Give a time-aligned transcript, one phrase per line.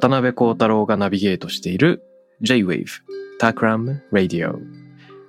[0.00, 2.02] 渡邉康太郎がナビゲートしている
[2.40, 2.86] J-Wave
[3.38, 4.58] Takram Radio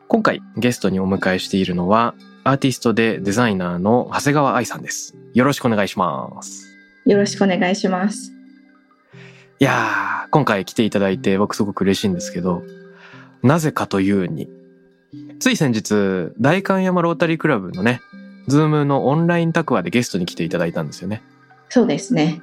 [0.07, 5.17] 今回ゲストにお迎えしているのはアーティストでデザイナーの長谷川愛さんです。
[5.33, 6.73] よろしくお願いします。
[7.05, 8.31] よろしくお願いします。
[9.59, 12.63] いやー今回来ていただいて僕すごく嬉しいんですけど
[13.43, 14.49] なぜかというに
[15.41, 17.99] つい先日代官山ロータリークラブのね
[18.47, 21.21] Zoom のオンライン卓話でゲストに来ていただいたんですよね。
[21.67, 22.41] そうですね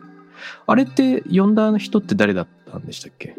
[0.67, 3.35] あれって呼んだ人って誰だったんでしたっけ？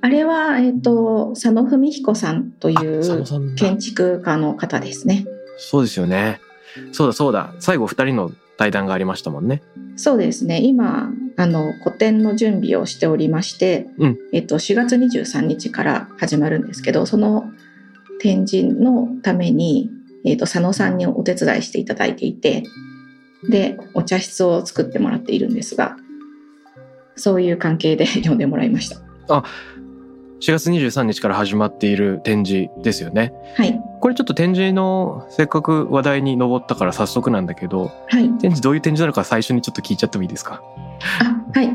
[0.00, 5.24] あれは、えっ、と、佐野文彦さんという建築家の方ですね。
[5.56, 6.40] そうですよね。
[6.92, 7.54] そうだそうだ。
[7.58, 9.62] 最後二人の対談がありましたもんね。
[9.96, 10.60] そうですね。
[10.62, 14.18] 今、あの、個展の準備をしておりまして、うん。
[14.32, 17.50] えっ、と、4月23日から始まるんですけど、その
[18.20, 19.90] 展示のために、
[20.24, 22.64] えっ、と、佐野さんにお手伝いしていただいていて、
[23.48, 25.96] で、お茶室を作ってもらっているんですが、
[27.16, 28.96] そういう関係で呼んでもらいました。
[30.40, 33.80] 4月23日から始まっている展示ですよねはい。
[34.00, 38.28] これちょっと展示のせっかく話題に上ったから早速なんだけどはい。
[38.28, 40.60] 展示どういう展示なのか最初にちょっと聞いちゃってもいいですか？
[41.20, 41.70] あはい。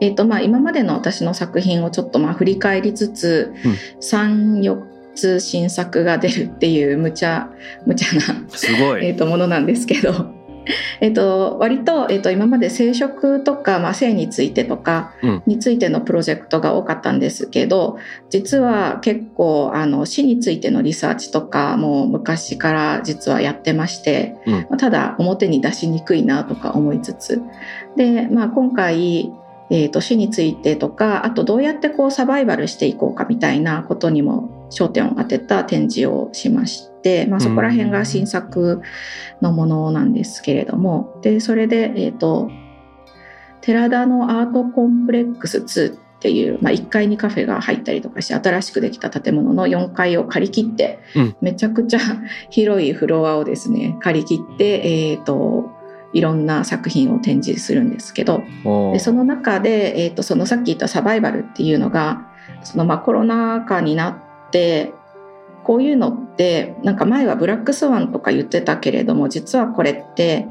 [0.00, 3.52] えっ、とまあ今までの私の作品をちょっとまあ振り返りつつ、
[4.00, 4.82] 三4
[5.14, 7.48] つ新作が出るっていう無茶
[7.86, 10.32] 無茶なすごいえっとものなんですけど、
[11.00, 15.42] えっと割とえっと今まで生殖とかまあ性についてとかうん。
[15.46, 17.98] についてのプロジェクトが多かったんですけど、
[18.30, 24.52] 実は結構あの死についてのリサーチとかも昔から実はやってまして、うん。
[24.54, 27.42] まあただ表に出しにくいなとか思いつつ。
[27.96, 29.32] で、まあ、今回、
[29.70, 38.82] えー、と死についてとかあとどうやってこうサバイバルしていこうかみたいなことにも焦点を当てた展示をしまして、まあ、そこら辺が新作
[39.40, 42.50] のものなんですけれどもでそれで、えー、と
[43.60, 51.36] 寺田のアートコンプレックス2っていう、まあ、1階にカフェが入ったりとかして新しくできた建物の4階を借り切って、うん。
[51.40, 52.00] めちゃくちゃ
[52.48, 55.70] 広いフロアをですね借り切って、えー、と
[56.12, 58.42] いろんな作品を展示するんですけど
[58.92, 62.28] でその中で、えー、とそのさっき言ったサバイバルっていうのが
[62.62, 64.25] そのまあコロナ禍になって
[65.66, 70.46] こういうのってなんか前はブラックスワンとか言ってたけれども実はこれって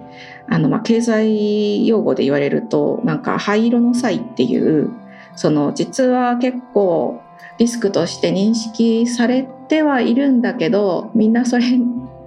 [0.49, 4.89] あのまあ経済用語で言われるとなんか灰色の際っていう
[5.37, 7.21] その実は結構
[7.57, 11.63] リスクとして認識されてはいるんだけどみんなそれ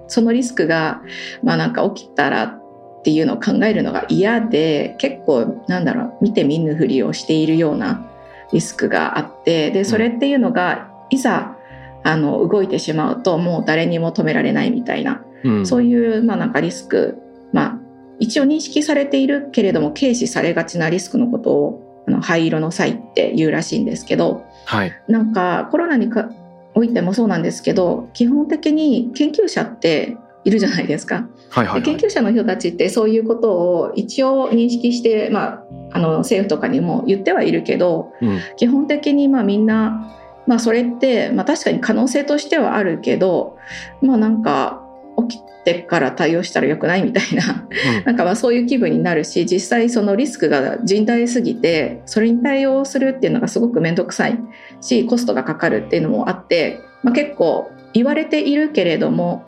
[0.06, 1.03] そのリスクが
[1.43, 8.06] まあなんか起きたらっていうのを考えるのが嫌で結構なんだろう見て見ぬふりをしているような
[8.50, 11.57] リスクがあってでそれっていうのがいざ
[12.04, 15.66] あの動いてしまうともう誰にも止められないみたいな、うん。
[15.66, 17.19] そういうまあなんかリスク
[17.53, 17.78] まあ
[18.20, 24.92] 一応認識されているけれども軽視されがちなリスクのことをあの灰色の際って言うらしいんですけどはい。
[25.08, 26.31] なんかコロナにか
[26.75, 31.28] おいてもそうなんですけど基本的に研究者っているじゃないですか。
[31.50, 31.82] はいはいはい。
[31.82, 38.41] で研究者の人たちってそういうことを一応認識して、まあ、あの政府とかにも言ってはいるけどうん。
[38.56, 40.14] 基本的にまあみんな、
[40.48, 43.59] まあ、それって、まあ、確かに可能性としてはあるけど
[44.00, 44.82] まあなんか
[45.28, 47.69] 起きてから対応したらよくないみたいな。
[48.06, 54.38] なんかまあそういう気分になるし実際そのリスクが甚大すぎてそれに対応するっていうのがすごく面倒くさい
[54.81, 59.44] しコストがかかるっていうのもあって、まあ、結構言われているけれども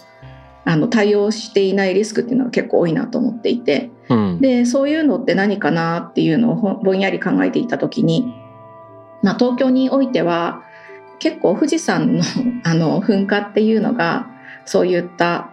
[0.66, 3.90] あの対応していないリスクっていうのが結構多いなと思っていて。
[4.10, 4.40] うん。
[4.40, 8.34] でそういうのって何かなっていうのをぼんやり考えていた時に、
[9.22, 10.64] まあ、東京においては
[11.20, 12.24] 結構富士山の
[12.64, 14.26] あの噴火っていうのが
[14.64, 15.49] そういった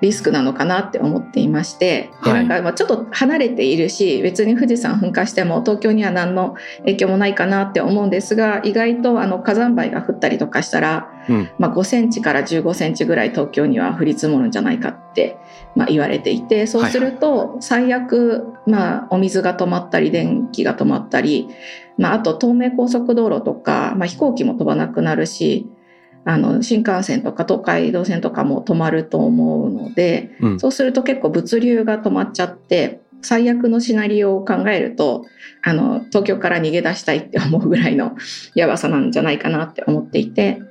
[0.00, 11.50] リスクなのかなって思っていましてでなんかまあちょっと離れているし別に富士山噴火しても東京には何の影響もないかなって思うんですが意外とあの火山灰が降ったりとかしたら、うん。
[11.58, 15.36] まあ、5センチから15センチぐらい東京には降り積もるんじゃないかって、
[15.76, 21.48] まあ、言われていてそうすると最悪、まあ、お水が止まったり電気が止まったり、
[21.98, 25.68] まあ、あと東名高速道路とか、まあ、飛行機も飛ばなくなるし
[26.24, 30.60] あの新幹線とか東海道線とかも止まると思うのでうん。
[30.60, 35.24] そうすると結構物流が止まっちゃって最悪のシナリオを考えると
[35.62, 38.16] あの東京から逃げ出したいって思うぐらいの
[38.54, 40.62] やばさなんじゃないかなって思っていて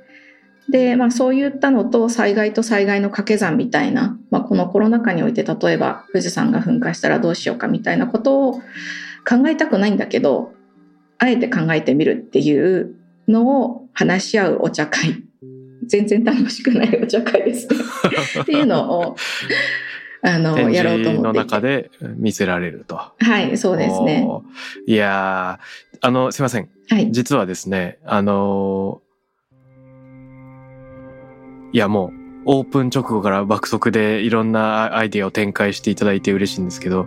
[0.68, 10.52] で、まあ、そういったのと災害と災害の掛け算みたいな、まあ、このコロナ禍において例えば富士山が噴火したらどうしようかみたいなことを考えたくないんだけど
[11.18, 12.94] あえて考えてみるっていう
[13.28, 15.24] のを話し合うお茶会
[15.90, 17.76] 全然楽しくないお茶会ですね
[18.42, 19.16] っていうのを
[20.22, 22.96] あの展やろうと思っていて中で見せられると。
[23.18, 24.26] はいそうですね。
[24.86, 26.68] いやー、あの、すいません。
[26.88, 29.10] はい実はですね、あのー
[31.72, 32.10] いやもう、
[32.46, 37.06] オープン直後から爆速でいろんなアイデアを展開していただいて嬉しいんですけど、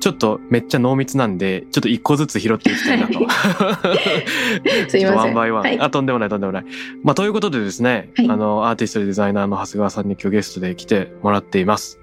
[0.00, 3.14] ちょっとめっちゃ濃密なんで、ちょっと一個ずつ拾っていきたいなと。
[4.88, 5.62] すいませんワンバイワン。
[5.62, 6.64] はいあ、とんでもないとんでもない。
[7.02, 11.98] まあ、ということでですね、はいあの、アーティストでデザイナーの長谷川さんに今日ゲストで来てもらっています。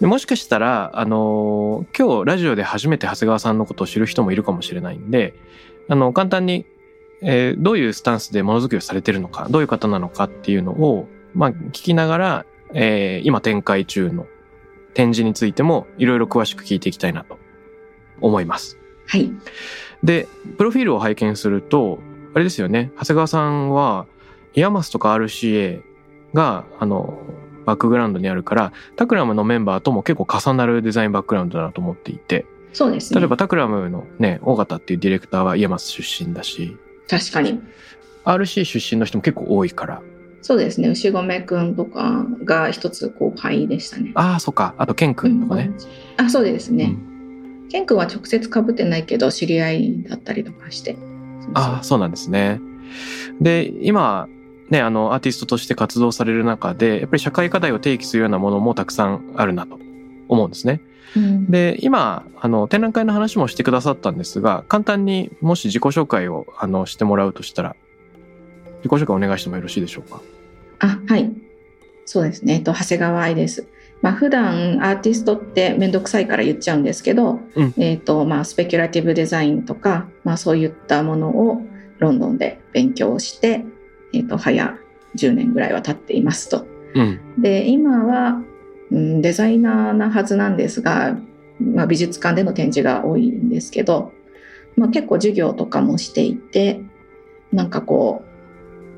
[0.00, 5.34] でもしかしたら、あのー今日ラジオで初めて長谷川さんのことを知る人もいるかもしれないんで、
[5.88, 6.66] あの、簡単に、
[7.22, 14.26] えーどういうスタンスでものづくりをされてるのか、どういう方なのかっていうのを、まあ、聞きながら、えー今展開中の
[14.94, 17.38] 展示についてもいろいろ詳しく聞いていきたいなと
[18.20, 18.78] 思います。
[19.06, 19.30] はい。
[20.02, 21.98] で、プロフィールを拝見すると、
[22.34, 24.06] あれですよね、長谷川さんは、
[24.54, 25.82] IAMAS とか RCA
[26.34, 27.18] が、あの、
[27.66, 33.20] バックグラウンドにあるから、 Takram のメンバーとも結構重なるデザインバックグラウンドだなと思っていて、そうですね。
[33.20, 36.76] 例えば Takram のね、緒方っていうディレクターは IAMAS 出身だし、
[37.08, 37.60] 確かに。
[38.24, 40.02] RC 出身の人も結構多いから、
[40.42, 40.88] そうですね。
[40.88, 44.12] 牛込くんとかが一つ後輩でしたね。
[44.14, 45.70] ああ、そっか、あとケン君とかね。
[46.18, 46.26] うん。
[46.26, 47.68] あそうですね、うん。
[47.68, 50.94] ケン君は直接被ってないけど知り合いだったりとかして。
[50.94, 52.60] そうああ、そうなんですね。
[53.40, 54.28] で、今、
[54.70, 59.78] ね、あの、アーティストとして活動される中で、やっぱり社会課題を提起するようなものもたくさんあるなと
[60.28, 60.80] 思うんですね。
[61.16, 61.50] うん。
[61.50, 67.76] で、今、あの、展覧会の話もしてくださったんですが、簡単にもし自己紹介を、あの、してもらうとしたら、
[68.82, 70.20] 自己紹介お願いしてもよろしいでしょうか？
[70.80, 71.32] あはい
[72.04, 73.66] そうですねえっと長谷川愛です
[74.02, 81.60] まあ普段アーティストって面倒くさいから言っちゃうんですけど、うんえっとまあスペキュラティブデザインとか、まあ、そういったものを
[81.98, 83.64] ロンドンで勉強して、
[84.14, 84.78] えっと早
[85.16, 86.66] 10年ぐらいは経っていますと。
[86.94, 87.42] うん。
[87.42, 88.42] で今は、
[88.90, 91.18] うん、デザイナーなはずなんですが、
[91.60, 94.12] まあ、美術館での展示が多いんですけど、
[94.76, 96.80] まあ、結構授業とかもしていて
[97.52, 98.29] なんかこう、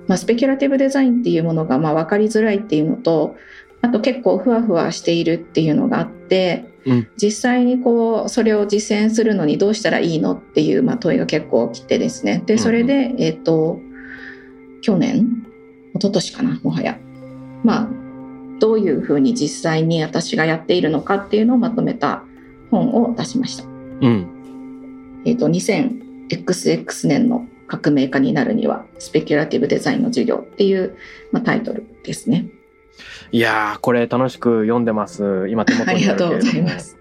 [0.09, 3.37] まあ、スペキュラティブデザインっていうものがまあ分かりづらいっていうのと
[3.83, 7.09] あと結構ふわふわしているっていうのがあって、うん。
[7.17, 12.43] 実際にこうそれを実践するのにどうしたらいいのっていう、まあ、問いが結構来てですね。
[12.47, 13.81] でそれで、えっ、と
[14.81, 15.47] 去年？
[15.95, 16.61] 一昨年かな？
[16.63, 16.99] もはや。
[17.65, 17.89] まあ
[18.61, 22.25] どういうふうに実際に私がやっているのかっていうのをまとめた
[22.71, 23.65] 本を出しました。
[23.65, 25.23] うん。
[25.25, 30.97] えっ、と 2000XX 年の革命家になるにはスペキュラティブデザインの授業っていう、
[31.31, 32.47] まあ、タイトルですね。
[33.31, 35.49] いやー、これ楽しく読んでます。
[35.49, 36.99] 今手元ありにあがとうございるけれどもます。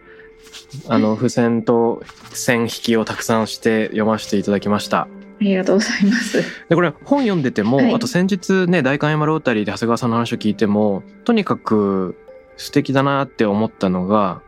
[0.87, 2.03] あの、付箋と
[2.33, 5.01] 線引きをたくさんして読ませていただきました。
[5.01, 5.07] あ
[5.43, 6.43] りがとうございます。
[6.69, 12.15] で、これ本読んでても、はいあと先日ね、大観山ロータリーで長谷川さんの話を聞いても、とにかく
[12.57, 14.41] 素敵だなって思ったのが、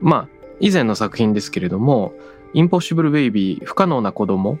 [0.00, 0.28] まあ、
[0.60, 2.12] 以前の作品ですけれども、
[2.52, 4.58] インポッシブルベイビー、不可能な子供。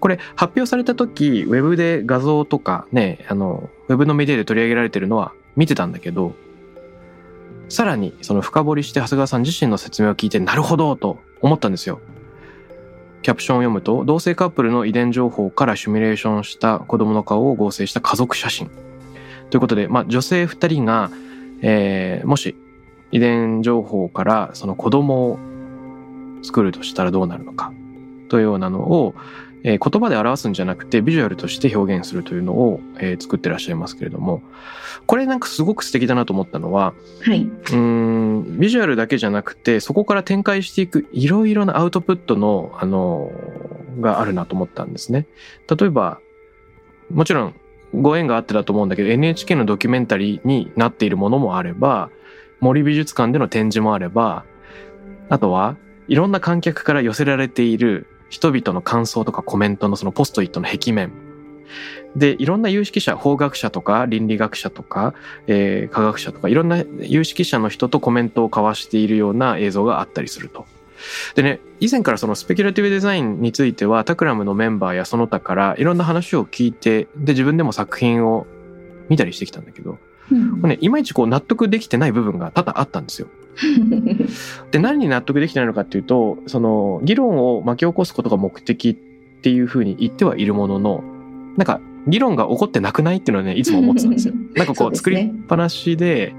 [0.00, 6.34] これ発表された時、ウェブで画像とかね、あの、ウェブのメディアで取り上げられてるのは見てたんだけど、
[7.68, 12.00] さらにその深掘りして長谷川さん自身の説明を聞いて、なるほどと思ったんですよ。
[13.22, 18.70] キャプションを読むと、同性カップルの遺伝情報からシミュレーションした子供の顔を合成した家族写真。
[19.50, 21.10] ということで、まあ、女性二人が、
[21.62, 22.56] えーもし
[23.12, 25.38] 遺伝情報からその子供を
[26.42, 27.72] 作るとしたらどうなるのか。
[28.28, 29.14] というようなのを、
[29.62, 34.42] えー言葉で表すんじゃなくてビジュアルとして表現するというのを、えー作ってらっしゃいますけれども、
[35.06, 37.42] これなんかすごく素敵だなと思ったのは、はい。
[37.42, 43.30] うーんビジュアルだけじゃなくてそこから展開していくいろいろなアウトプットのあの
[44.00, 45.26] があるなと思ったんですね。
[45.68, 46.20] 例えば
[47.10, 47.54] もちろん
[47.92, 52.10] ご縁があってだと思うんだけど NHK のドキュメンタリーになっているものもあれば
[52.60, 54.44] 森美術館での展示もあれば、
[55.28, 55.76] あとは
[56.08, 61.12] いろんな観客から寄せられている人々の感想とかコメントのそのポストイットの壁面。
[62.16, 65.14] で、いろんな有識者、法学者とか倫理学者とか、
[65.46, 70.66] えー、科学者とか、いろんな有識者の人とコメントを交わしているような映像があったりすると。
[71.34, 78.46] でね、以前からそのスペキュラティブデザインについては、タクラムのメンバーやその他からいろんな話を聞いて、で、自分でも作品を
[79.08, 79.98] 見たりしてきたんだけど、
[80.30, 83.28] うん、ね、いまいちこう納得できてない部分が多々あったんですよ。
[84.70, 91.04] で、何に納得できてないのかっていうと、その、議論を巻き起こすことが目的っていうふうに言ってはいるものの、
[91.56, 94.34] なんか、議論が起こってなくないっていうのはね、いつも思ってたんですよ。
[94.54, 96.34] なんかこう、作りっぱなしで、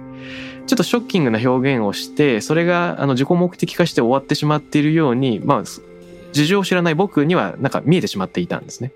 [0.67, 5.63] ちょっとショッキングな表現をして、それがあの自己目的化して終わってしまっているように、まあ、
[6.31, 8.91] 事情を知らない僕にはなんか見えてしまっていたんですね。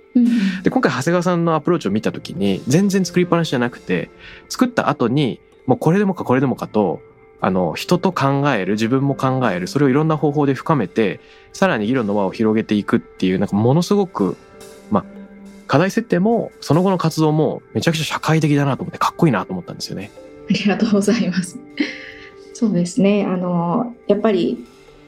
[0.63, 4.09] で、今回長谷川さんのアプローチを見た時に、全然作りっぱなしじゃなくて、
[4.49, 7.01] 作った後に、もうこれでもかこれでもかと、
[7.41, 11.19] あの、人と考える、自分も考える、それをいろんな方法で深めて、
[11.53, 14.37] さらに議論の輪を広げていくっていう、なんかものすごく、
[14.89, 15.05] まあ、
[15.67, 20.11] 課題設定も、その後の活動もめちゃくちゃ社会的だなと思って、かっこいいなと思ったんですよね。
[20.49, 21.57] ありがとうございます。
[22.53, 23.25] そうですね。
[23.25, 24.65] あの、やっぱり、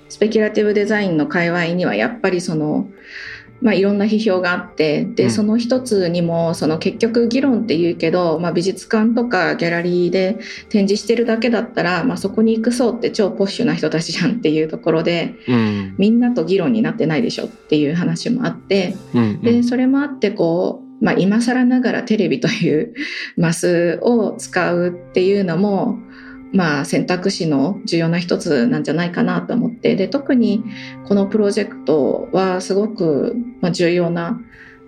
[0.10, 2.88] スペキュラティブデザインの界隈には、やっぱりその、
[3.62, 10.38] まあ、いろんな批評があってで、うん、その一つにもその結局議論って言うけど、まあ、美術館とかギャラリーで
[10.70, 22.94] 展示してるだけだったら、まあ、そこに行くそうって超ポッシュな人たちじゃんっていうところで、うん、みんなと議論になってないでしょっていう話もあって、うんうん、でそれもあってこう、まあ、今更ながらテレビという
[23.38, 26.00] マスを使うっていうのも
[26.54, 30.64] まあ、選択肢の重要な一つなんじゃないかなと思ってで特に
[31.06, 33.36] このプロジェクトはすごく
[33.72, 34.40] 重要な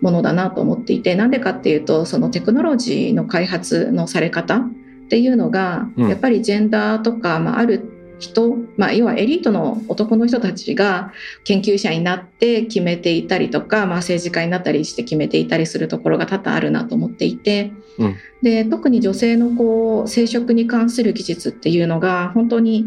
[0.01, 4.61] ものだなと思っていてなんでかっていうとそのテクノロジーの開発のされ方っ
[5.09, 11.13] ていうのが、やっぱりジェンダーとか、まあ、ある人、まあ、要はエリートの男の人たちが
[11.45, 22.85] 研究者になって決めていたりとか、まあ、政治家になったりして決めていたりするところが多々あるなと思っていて、うん、で特に女性のこう生殖に関する技術っていうのが本当に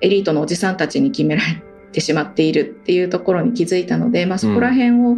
[0.00, 5.16] エリートのおじさんたちに決められてしまっているっていうところに気づいたので、まあ、そこら辺を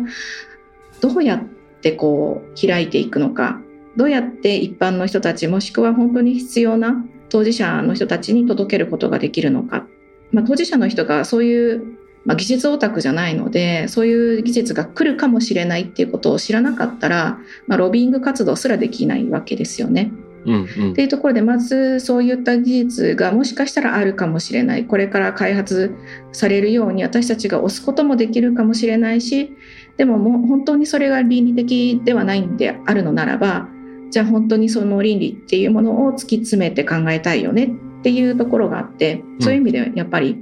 [1.01, 1.45] どうやっ
[1.81, 3.61] てこう開いていくのか
[3.97, 9.87] どうやって一般の人たちもしくは本当に必要な当事者の人たちに届けることができるのか、
[10.33, 20.13] まあ、当事者の人がそういう、まあ、技術オタクじゃないのでそういう技術が来るかもしれないっていうことを知らなかったら、まあ、ロビング活動すらできないわけですよね。
[20.49, 25.95] っていうところでまずそういった技術がもしかしたらあるかもしれないこれから開発
[26.33, 29.55] されるように私たちが押すこともできるかもしれないし
[29.97, 33.69] でももう本当にそれが倫理的ではないんであるのならば
[34.11, 37.67] じゃあ本当にその倫理っていうものを突き詰めて考えたいよね
[38.01, 40.39] っていうところがあって、そういう意味でやっぱり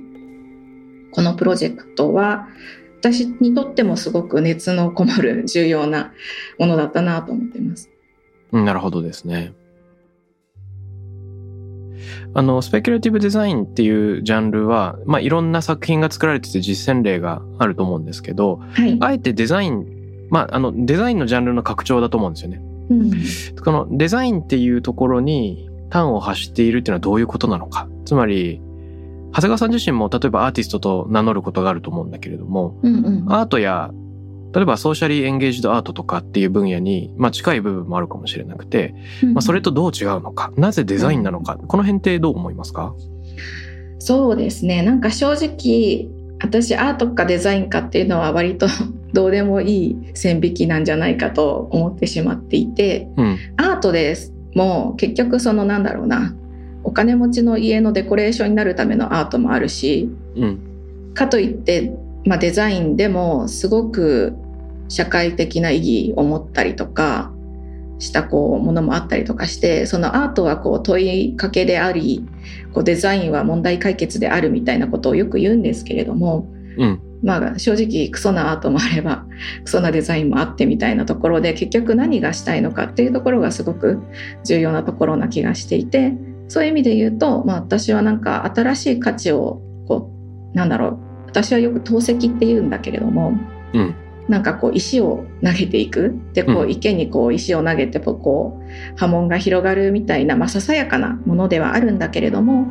[1.11, 2.49] このプロジェクトは
[2.99, 6.13] 私にとってもすごく熱のこもる重要な
[6.59, 7.91] ものだったなと思っています。
[8.53, 9.55] なるほどですね。
[12.39, 19.87] あの、スペキュラティブデザインっていうジャンルは、まあ、いろんな作品が作られてて実践例があると思うんですけど、はい、あえてデザイン、
[20.29, 22.61] まあ、あの、デザインのジャンルの拡張だと思うんですよね。
[22.91, 23.11] うん、
[23.65, 27.89] このデザインっていうところに端を発しているっていうのはどういうことなのか。
[28.05, 28.61] つまり、
[29.33, 33.91] 長谷川さん自身も例えばアーティストと名乗ることがあると思うんだけれども、うんうん、アートや
[34.57, 38.95] 例えばソーシャリーエンゲージドアートとかっていう分野に、まあ、近い部分もあるかもしれなくて、
[39.35, 42.95] まあ、それとどう違うのか、なぜデザインなのか、この辺ってどう思いますか？
[43.99, 44.83] そうですね。
[44.83, 46.09] なんか正直、
[46.41, 48.67] 私アートかデザインかっていうのは割と
[49.13, 54.33] どうでもいい線引きなんじゃないかと思ってしまっていて、うん、アートです。
[54.55, 56.35] もう結局そのなんだろうな。
[56.83, 61.93] お金持ちの家のデコレーションになるためのアートもあるし、うん、かといって、
[62.25, 64.37] まあ、デザインでもすごく
[64.89, 67.33] 社会的な意義を持ったりとか
[67.99, 72.27] したこうものもあったりとかしてそのアートはこう問いかけであり
[72.73, 79.25] こうデザインは問題解決であるみたいなことをよく言うんですけれども、うん、まあ正直クソなアートもあれば
[79.65, 84.03] クソなデザインもあってみたいなところで結局何がしたいのかっていうところがすごく
[84.45, 86.13] 重要なところな気がしていて
[86.49, 90.13] そういう意味で言うと、まあ、私はなんか新しい価値をこ
[90.55, 93.33] うなんだろう私はよく透析って言うんだけれども、
[93.73, 93.95] うん、
[94.29, 102.67] なんかこう石を投げていくでこう池にこう石を投げてこう波紋が広がるみたいな、まあ、ささやかなものではあるんだけれども、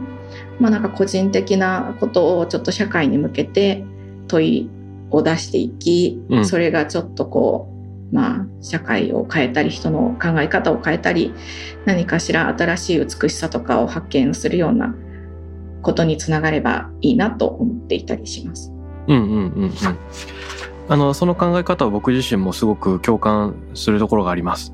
[0.59, 3.85] まあ、なんか個人的なことをちょっと社会に向けて
[4.27, 4.69] 問い
[5.11, 7.69] を出していき、うん、それがちょっとこ
[8.11, 11.33] うまあ社会を変えたり人の考え方を変えたり
[11.85, 14.93] 何かしら新しい美しさとかを発見するような
[15.81, 18.73] ことにつながればいいなと思っていたりします。
[19.07, 19.71] うんうんうんうん。
[20.87, 24.73] あの、その考え方は僕自身もすごく共感するところがあります。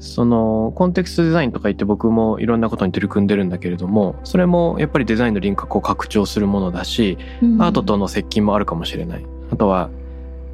[0.00, 7.18] その、コンテクストデザインとか言って僕もいろんなことに取り組んでるんだけれども、それもやっぱりデザインの輪郭を拡張するものだし、
[7.60, 9.24] アートとの接近もあるかもしれない。
[9.52, 9.90] あとは、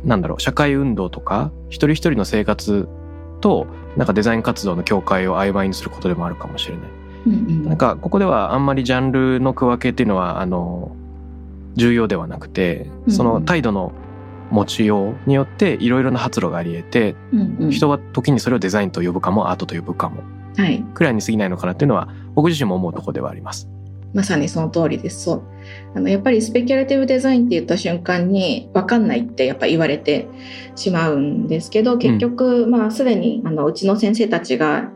[0.04, 2.86] なんだろう、社会運動とか、一人一人の生活
[3.40, 3.66] と、
[3.96, 6.84] なんかデザイン活動の境界を曖昧にすることでもあるかもしれない。
[7.26, 10.94] うんうんなんか、ここではあんまりジャンルの区分けっていうのは、あの、
[11.74, 13.92] 重要ではなくて、その態度の
[14.50, 20.22] 持ちようによっていろいろな発露があり得て、うんうん人は時にそれをデザインと呼ぶかもアートと呼ぶかも、
[20.56, 23.68] はい、くらいに過ぎないのかなっていうのは、僕自身も思うところではあります。
[24.14, 25.24] まさにその通りです。
[25.24, 25.42] そう。
[25.94, 30.26] あの、やっぱりスペキュラティブデザインって言った瞬間に、わかんないってやっぱ言われて
[30.76, 34.90] しまうんですけど、結局、まあ、すでに、あの、うちの先生たちが、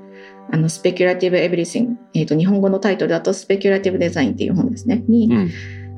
[0.50, 5.50] あの、スペキュラティブエブリシング、えっ、と、日本語のタイトルだと、スペキュラティブデザインっていう本ですね、に、うん。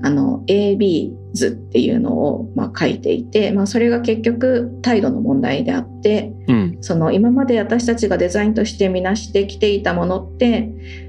[0.03, 6.79] あの、AB 図っていうのを、まあ、書いていて、まあ、それが結局、態度の問題であって、うん。
[6.81, 10.69] その今まで私たちがデザインとしてみなしてきていたものって、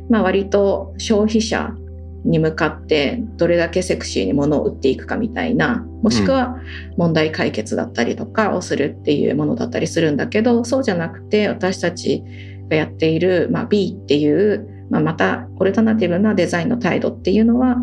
[0.09, 1.75] まあ、割と消費者
[2.25, 6.57] に向かってどれだけセクシーに物を売っていくかみたいなもしくは
[6.97, 12.23] 問題解決だったりとかをするっていうものだったりするんだけどそうじゃなくて私たち
[12.69, 17.77] がやっている、まあ、B っていう、まあ、またオルタナティブなデザインの態度っていうのは、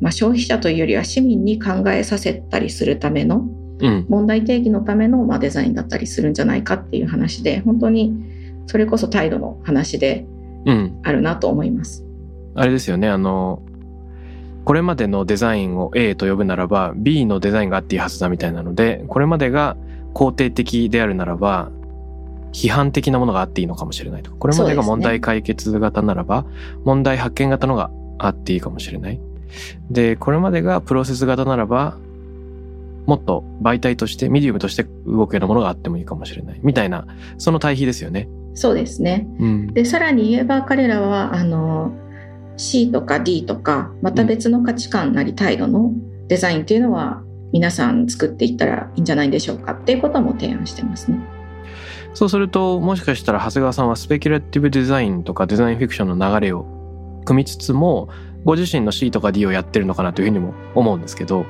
[0.00, 3.48] まあ、消費者というよりは市民に考えさせたりするための
[3.80, 4.06] うん。
[4.08, 8.12] 問題定義のための、まあ、デザインだったりするんじゃないかっていう話で本当に
[8.66, 10.26] それこそ態度の話で
[10.66, 11.00] うん。
[11.04, 12.04] あるなと思います。
[12.54, 13.62] あれですよね、あの、
[14.64, 19.76] これまでのデザインを A と呼ぶならば B のデザインがあっていいはずだみたいなので、これまでが
[20.12, 21.70] 肯定的であるならば、
[22.52, 26.44] 批判的なものがあっていいのかもしれないとか、これまでが問題解決型ならば、
[26.84, 29.20] 問題発見型のがあっていいかもしれない。
[29.90, 31.96] で、これまでがプロセス型ならば、
[33.06, 36.60] もっと媒体として、ミディウムとして動くようなものがあってもいいかもしれない。
[36.62, 37.06] みたいな、
[37.38, 38.28] その対比ですよね。
[38.58, 39.26] そうですね。
[39.38, 39.66] うん。
[39.72, 41.92] でさらに言えば彼らはあの
[42.56, 45.92] C とか D とかまた別の価値観なり態度の
[46.26, 51.18] デザインっていうのは皆さん作っていったらいいんじゃないでしょうかっていうことも提案してますね。
[52.14, 56.66] そうすると、もしかしたら長谷川さんはスペキュラティブデザインとかデザインフィクションの流れを
[57.24, 58.08] 組みつつも、
[58.48, 61.44] ご自身の C とか D をやってるのかなというふうにも思うんですけど、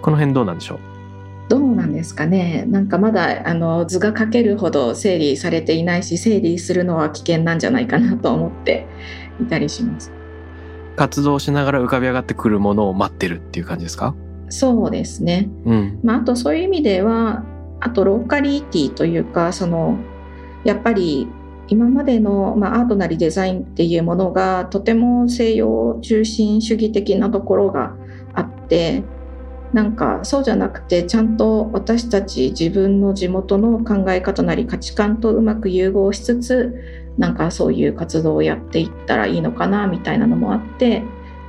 [0.00, 0.78] この辺どうなんでしょう？
[1.48, 8.86] どうなんですかねなんかまだあの図が書けるほど整理されていないし整理するのは危険なんじゃないかなと思って
[9.42, 10.12] いたりします。
[10.94, 14.14] 活動しながら浮かび上がってくるものを待ってるっていう感じですか？
[14.48, 15.50] そうですね。
[15.64, 15.98] うん。
[16.04, 17.42] まあ、あとそういう意味では
[17.80, 19.98] あとローカリティというかその
[20.62, 21.26] やっぱり
[21.68, 27.94] 今までの、まあ、アートなりデザインっていうものがとても西洋中心主義的なところが
[28.34, 29.02] あって
[29.72, 36.74] なんかそうじゃなくてちゃんと私たち自分の地元の考え方なり価値観とうまく融合しつつ
[37.18, 41.02] なんかそういう活動をやっていったらいいのかなみたいなのもあって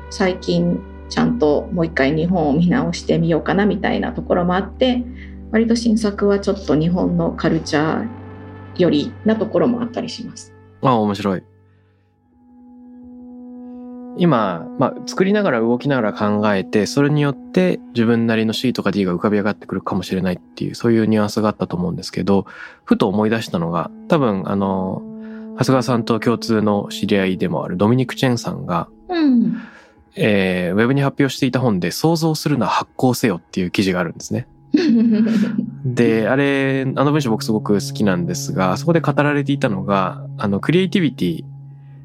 [0.09, 5.03] 最近ちゃんともう一回日本を見直してみようかなみたいなところもあって
[5.51, 8.26] 割と新作はちょっと日本のカルチャー
[8.77, 10.53] よりなところもあったりします。
[10.81, 11.43] ああ、面白い。
[14.19, 22.45] 今、まあ、作りながら動きながら考えて、それによって自分なりの C とか D が浮かび上がってくるかもしれないっていう、そういうニュアンスがあったと思うんですけど、
[22.83, 25.03] ふと思い出したのが、多分、あの、
[25.59, 29.57] 長谷川さんと共通の知り合いでもあるドミニク・チェンさんが、うん。
[30.15, 34.47] えー、ウェブに発表していた本で、想像するな発行せよっていう記事があるんですね。
[35.85, 41.45] で、あれ、あの文章僕すごく好きなんですが、そこで語られていたのが、あの、クリエイティビティ、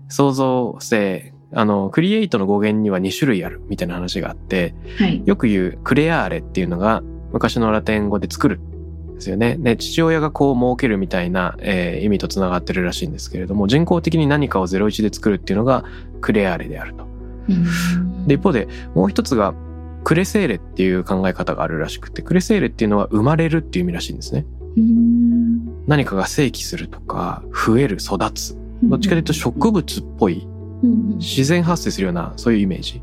[0.08, 5.22] 創造性、あの、クリエイトの語源には2種類あるみたいな話があって、はい。
[5.24, 8.60] よく言うクレアーレっていうのが昔のラテン語で作る。
[9.14, 9.56] ですよね。
[9.56, 15.84] ね、父親がこう設けるみたいな、えー意味と繋がってるらしいんですけれども、人工的に何かを01で作るっていうのが
[16.20, 17.06] クレアーレであると。
[17.48, 19.54] うんで、一方で、もう一つが、
[20.04, 24.44] クレセーレっていう考え方があるらしくて、クレセーレっていうのは生まれるっていう意味らしいんですね。
[24.76, 28.56] うん何かが生起するとか、増える、育つ。
[28.82, 30.46] どっちかというと植物っぽい、
[30.82, 33.02] うん自然発生するような、そういうイメージ。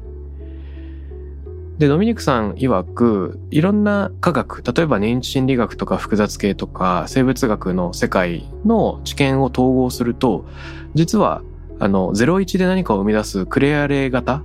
[1.80, 10.46] で、ドミニクさん曰く、いろんな科学、例えば認知心理学とか複雑系とか生物学の世界の知見を統合すると、
[10.94, 11.42] 実は、
[11.80, 14.44] あの、01で何かを生み出すクレアレー型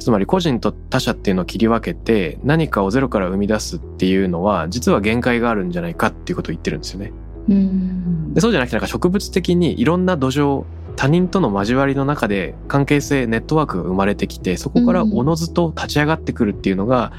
[0.00, 7.12] つまり個人と他者っていうのを切り分けて何かをゼロから生み出すっていうのは実は限界があるんじゃないかっていうことを言ってるんですよね。
[7.48, 8.34] うん。
[8.34, 10.64] でそうじゃなくてなんか植物的にいろんな土壌
[10.96, 17.12] 他人との交わりの中で関係性ネットワークが生まれてきてそこからおのずと立ち上がってくるっていうのが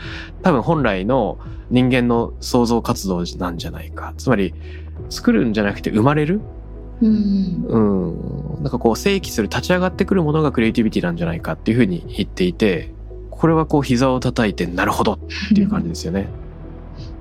[0.44, 1.39] 多分本来の
[1.70, 4.13] 人間の創造活動なんじゃないか。
[4.17, 4.54] つまり
[5.10, 6.41] 作るんじゃなくて生まれる
[7.02, 7.66] うん。
[7.68, 8.64] うん。
[8.64, 12.92] なんかこう正規する立ち上がってくるものがクリエイティビティなんじゃないかっていうふうに言っていて
[13.30, 15.20] これはこう膝を叩いてなるほどっ
[15.56, 16.30] ていう感じですよね。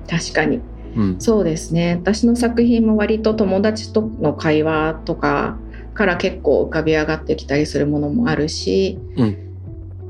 [0.07, 0.61] 確かに。
[0.95, 1.95] うん、そうですね。
[2.01, 5.57] 私の作品も割と友達との会話とか
[5.93, 9.37] から結構浮かび上がってきたりするものもあるし、うん。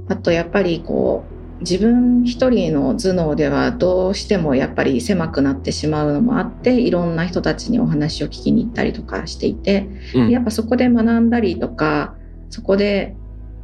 [0.10, 1.31] あとやっぱりこう
[1.62, 12.16] 自分一人の頭脳ではどうしてもやっぱり狭くなってしまうのもあっていろんな人たちにお話を聞きに行ったりとかしていて、うんやっぱそこで学んだりとか
[12.50, 13.16] そこで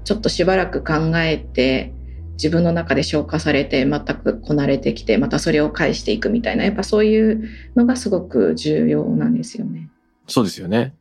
[0.03, 1.93] ちょっとしばらく考えて
[2.33, 9.89] 自分の中で消化されて全くこなれてきてまたそれを返していくみたいなやっぱそういうのがすごく重要なんですよね。
[10.27, 10.93] そうですよね。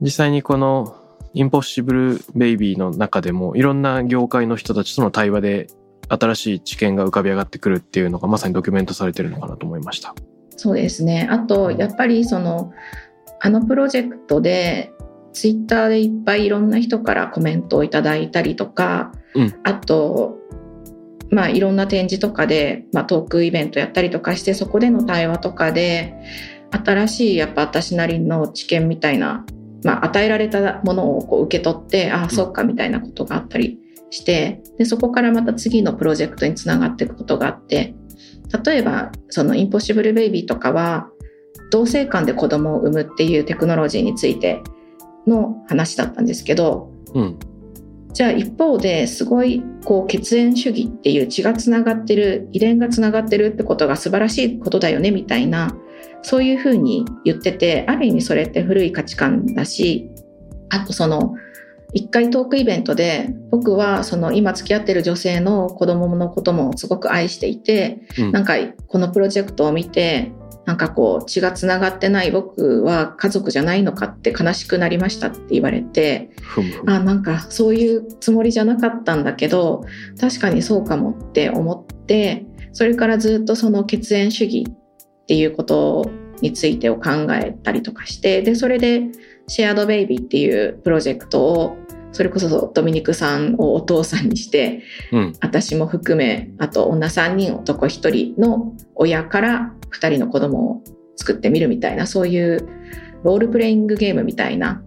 [0.00, 1.05] 実際にこの
[1.36, 5.66] インポッシブルベイビーの中でもいろんな業界の人たちとの対話で
[6.08, 10.14] 新しい知見が浮かび上がってくるっていうのがまさにドキュメントされてるのかなと思いました。
[10.56, 12.72] そうですねあとやっぱりその
[13.40, 14.94] あのプロジェクトで
[15.34, 20.38] ツイッターでいっぱいいろんな人からコメントをいただいたりとか、うんあと
[21.30, 26.14] まあいろんな展示とかで、まあ、トークイベントやったりとかしてそこでの対話とかで
[26.70, 29.44] 新しいやっぱ私なりの知見みたいな、
[29.86, 33.78] まあ、与えられたものをこう受け取ってああそっかみたいなことがあったり
[34.10, 37.94] してでそこからまた次のプロジェクトにつながっていくことがあって
[38.64, 41.08] 例えばそのインポッシブルベイビーとかは
[41.70, 44.60] 同性間で子供を産むっていうテクノロジーについて
[45.24, 47.38] の話だったんですけどうん。
[48.12, 55.76] じゃあ一方ですごいこう血縁主義っていう血がつながってる遺伝がつながってるってことが素晴らしいことだよねみたいな
[56.26, 60.10] そういうふうに言っててある意味それって古い価値観だし
[60.70, 61.36] あとその
[61.92, 68.32] 一回トークイベントで僕はその今付き合ってる女性の子供のこともすごく愛していてうん。
[68.32, 68.54] なんか
[68.88, 70.32] このプロジェクトを見て
[70.64, 76.30] なんかこう血がつながってない僕は家族じゃないのかって悲しくなりましたって言われて
[76.86, 79.84] あなんかそういうつもりじゃなかったんだけど
[80.20, 84.66] 確かにそうかもって思ってそれからずっとその血縁主義
[85.26, 86.08] っていうこと
[86.40, 89.02] についてを考えたりとかしてでそれで
[89.48, 91.76] シェアドベイビーっていうプロジェクトを
[92.12, 95.32] それこそドミニクさんをお父さんにしてうん。
[95.40, 100.84] 私も含めあと女3人男1人の親から2人の子供を
[101.16, 102.68] 作ってみるみたいなそういう
[103.24, 104.82] ロールプレイングゲームみたいな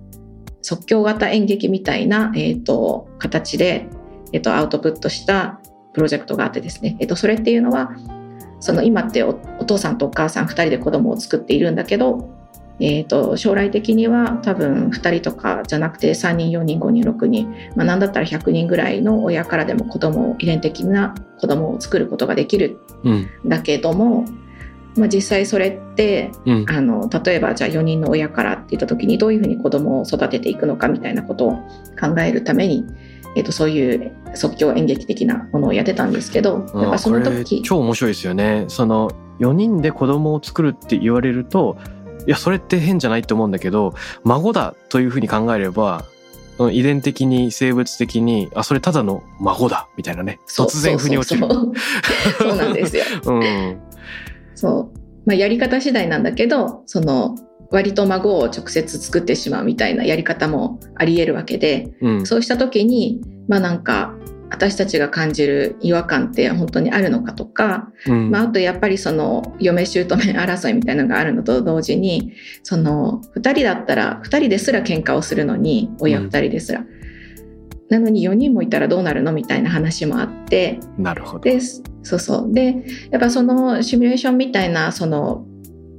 [0.62, 3.88] 即興型演劇みたいな、えー、と形で、
[4.32, 5.60] えー、とアウトプットした
[5.93, 7.91] プロジェクトがあってですね、えー、とそれっていうのは
[8.59, 12.29] その今っておお父さんとお母さん2人で子供を作っているんだけど、
[12.79, 23.13] えー、と将来的には多分2人とかじゃなくて3人4人5人6人まあ、何だったら100人ぐらいの親からでも子供を遺伝的な子供を作ることができるうん。
[23.45, 24.25] んだけども、
[24.95, 26.65] まあ、実際それってうん。
[26.69, 31.51] あの例えばじゃあ4人の親からって言った時にどういうふうに子供を育てていくのかみたいなことを
[31.99, 32.85] 考えるために、
[33.35, 38.65] えっとそういう即興演劇的なものをやってたんですけどやっぱその時超面白いですよね。
[38.67, 41.77] その4人で子供を作るって言われると、
[42.27, 46.05] いや、それって変じゃないと思うんだけど、孫だというふうに考えれば、
[46.57, 50.41] うん遺伝的に生物的に、あ、それただの孫だみたいなね。
[50.45, 51.47] 突然腑に落ちる。
[52.37, 53.03] そうなんですよ。
[53.27, 53.77] うん。
[54.55, 54.99] そう。
[55.25, 57.35] まあ、やり方次第なんだけど、その、
[57.71, 62.25] 割と孫を直接作ってしまうみたいなやり方もあり得るわけで、うん。
[62.25, 64.15] そうした時に、まあなんか、
[64.51, 68.32] 私たちが感じる違和感って本当にあるのかとか、うん。
[68.32, 76.84] まあ、あとやっぱりその嫁姑争いみたいなのがあるのと同時にその2人だったら2人ですら喧嘩をするのに親2人ですら、
[77.89, 80.79] なのに4人もいたらどうなるのみたいな話もあって。
[80.97, 81.39] なるほど。
[81.41, 82.53] でそうそう。
[82.53, 85.45] でやっぱそのシミュレーションみたいなその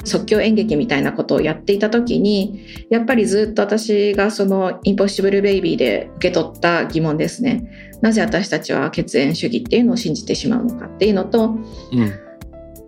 [0.05, 12.31] 即興演劇みたいなことをやっていた時にやっぱりずっと私がその「インポッシブル・ベイビー」で受け取った疑問ですねなぜ私たちは血縁主義っていうのを信じてしまうのかっていうのとうん。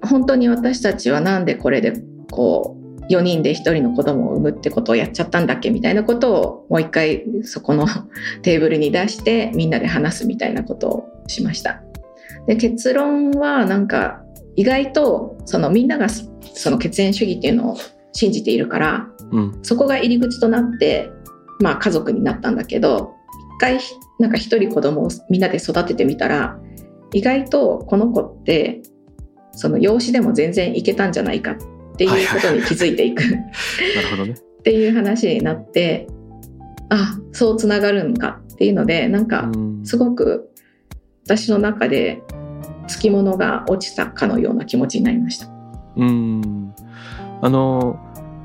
[0.03, 1.93] 本当に私たちはなんでこれで
[2.31, 7.87] こう4人で1人の子供を産むってことをやっちゃったんだっけみたいなことをもう一回そこの
[8.43, 11.83] テーブルに出してみんなで話すみたいなことをしました。
[12.47, 14.22] で結論はなんか
[14.57, 17.77] 意外とそのみんながその血縁主義っていうのを
[18.13, 19.59] 信じているからうん。
[19.63, 21.11] そこが入り口となって、
[21.61, 23.15] まあ、家族になったんだけど
[23.57, 23.79] 一回
[24.19, 26.59] なんか一人子供をみんなで育ててみたら
[27.13, 28.83] 意外とこの子って
[29.53, 31.57] その養子でも全然いけたんじゃないかっ
[31.97, 33.47] ていうことに気づいていく、 なる
[34.11, 34.33] ほどね。
[34.33, 36.07] っていう話になって
[36.89, 40.51] あそうつながるんかっていうのでなんかうんすごく
[41.25, 42.23] 私の中で
[42.93, 45.49] つきものが落ちたかのような気持ちになりました。
[45.97, 46.75] うん。
[47.41, 47.99] あの、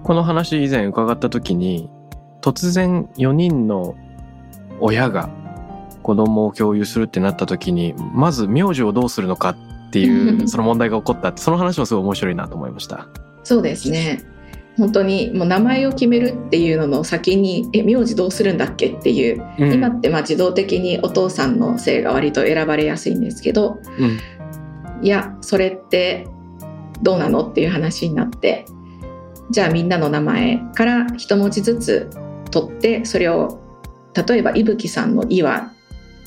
[0.03, 1.89] この話以前伺った時に、
[2.41, 3.95] 突然4人の
[4.79, 5.29] 親が
[6.01, 13.07] 子供を共有するってなった時に、まず名字をどうするのかっていう、 その問題が起こったって、その話もすごい面白いなと思いました。
[13.43, 14.25] そうですね
[14.77, 24.19] 本当にもう名前を決めるっていうのの先にえ名字どうするんだっけっていう、うん今ってまあ自動的にお父さんの姓が割と選ばれやすいんですけどうん
[25.01, 26.27] いやそれって
[27.01, 27.47] どうなの？
[27.47, 28.65] っていう話になって
[29.51, 32.09] じゃあみんなの名前から一文字ずつ
[32.51, 33.59] 取ってそれを
[34.27, 35.71] 例えば伊吹さんの「い」は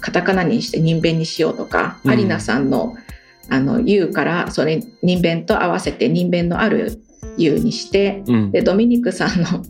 [0.00, 2.12] カタカナにして人弁にしようとか、うん。
[2.12, 2.94] 有奈さんの
[3.50, 7.02] 「あの U」からそれ人弁と合わせて人弁のある
[7.36, 8.50] 「U」にしてうん。
[8.52, 9.64] でドミニクさんの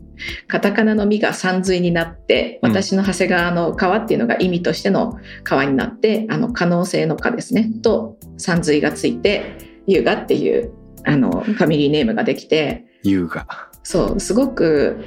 [0.47, 2.71] カタカナの「み」が三髄になってうん。
[2.71, 7.71] 私の長谷川の「川」っていうのが意味としての「川」になってあの可能性の「か」ですね。
[7.83, 9.43] と三髄がついて
[9.87, 10.73] 「優雅」っていう
[11.05, 12.85] あのファミリーネームができて。
[13.03, 13.47] 優雅。
[13.83, 14.99] そうすごく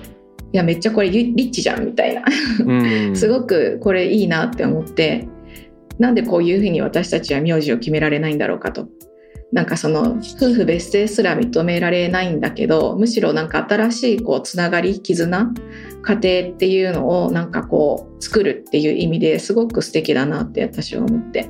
[0.51, 2.23] いやめっちゃこれリッチじゃんみたいな。
[2.65, 2.73] う
[3.11, 3.15] ん。
[3.17, 5.27] すごくこれいいなって思って。
[5.99, 8.87] なんでこういうふうに私たちは名字を決められないんだろうかと。
[9.51, 15.53] なんかその夫婦別姓すら認められないんだけどむしろなんか新しいこうつながり絆
[16.01, 21.49] 家庭っていうのをなんかこう作るっていう意味ですごく素敵だなって私は思って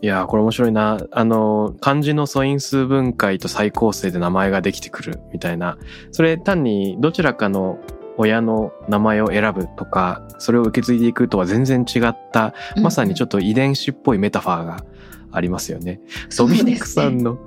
[0.00, 1.00] いやーこれ面白いな。
[1.10, 5.76] あの、漢字の素因数分解と再構成で名前ができてくるみたいな。
[6.12, 7.78] それ単にどちらかの
[8.16, 14.84] 親の名前を選ぶとか、それを受け継いでいくとは全然違った、まさにちょっと遺伝子っぽいメタファーが
[15.32, 16.00] ありますよね。
[16.36, 17.38] ドミニクさんのの、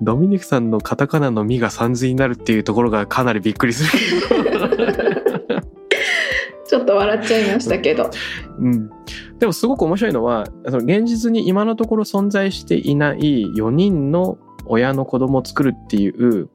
[0.00, 3.90] ドミニクさんのカタカナの「み」が三髄になるっていうところがかなりびっくりする。
[6.66, 8.10] ちょっと笑っちゃいましたけど。
[8.58, 8.90] うん、
[9.38, 16.48] でもすごく面白いのは現実に今のところ存在していない4人の親の子供を作るっていう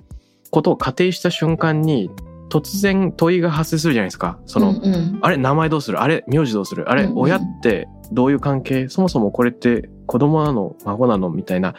[0.52, 2.12] ことを仮定した瞬間に
[2.50, 4.38] 突然問いが発生するじゃないですか。
[4.46, 5.20] その、うんうん。
[5.22, 6.02] あれ名前どうする？
[6.02, 6.90] あれ名字どうする？
[6.92, 7.18] あれ、うんうん。
[7.20, 8.90] 親ってどういう関係？
[8.90, 10.76] そもそもこれって子供なの？
[10.86, 11.30] 孫なの？
[11.30, 11.76] みたいな。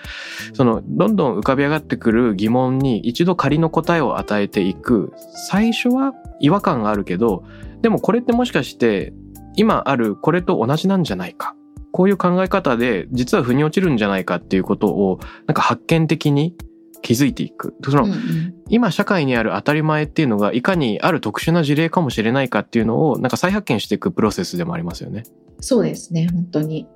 [0.55, 5.13] そのどんどん浮かび上がってくる疑問に一度仮の答えを与えていく。
[5.49, 7.45] 最初は違和感があるけど
[7.83, 9.13] でもこれってもしかして
[9.57, 11.55] 今あるこれと同じなんじゃないか。
[11.93, 16.57] こういう考え方で実は腑に落ちるんじゃないかっていうことをなんか発見的に
[17.03, 17.75] 気づいていく。
[17.85, 18.55] その、うんうん。
[18.69, 25.25] 今社会にある当たり前っていうのがいかにある特殊な事例かもしれないかっていうのをなんか再発見していくプロセスでもありますよね。
[25.63, 26.87] そうですね本当に。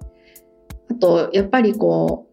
[0.91, 2.27] あとやっぱりこ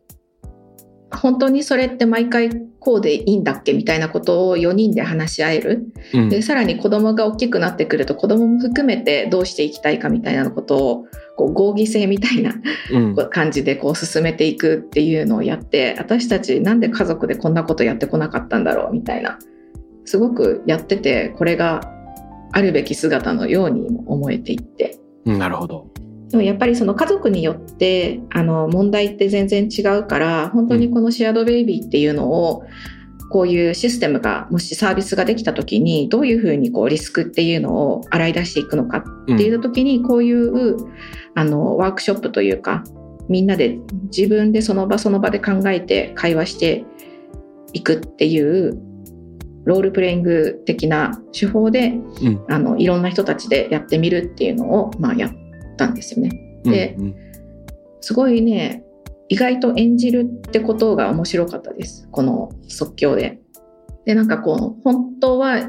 [1.12, 5.94] う本当にそれって毎回こうでいいんだっけみたいなことを4人で話し合える。
[6.14, 6.30] うん。
[6.30, 11.06] でさらに子供が大きくなってくると子供も含めてどうしていきたいかみたいなことを
[11.38, 12.54] こう合議制みたいな
[12.92, 13.16] うん。
[13.30, 19.38] 感じでこう進めていくっていうのをやって私たちなんで家族でこんなことやってこなかったんだろうみたいな
[20.06, 21.82] すごくやっててこれが
[22.52, 24.98] あるべき姿のようにも思えていって。
[25.26, 25.93] うんなるほど。
[26.34, 32.64] でもやっぱりその家族によってあの問題って全然違うから本当にこのシェアドベイビーっていうのを
[33.30, 40.76] こういうシステムがもしサービスができた時にどういうふうにこうリスクっていうのを洗い出していくのかうんっていう時にこういう
[41.36, 42.84] あのワークショップというか
[43.30, 46.84] みんなで自分でその場その場で考えて会話して
[47.74, 48.82] いくっていう
[49.66, 51.90] ロールプレイング的な手法で
[52.24, 52.46] うん。
[52.50, 55.43] あのいろんな人たちでやってみるっていうのを、まあ、やっ
[55.76, 56.60] たんですよね。
[56.64, 57.16] でうん
[58.02, 58.84] すごいね
[59.30, 63.40] 意外と演じるってことが面白かったですこの即興で。
[64.06, 65.62] でなんかこう本当は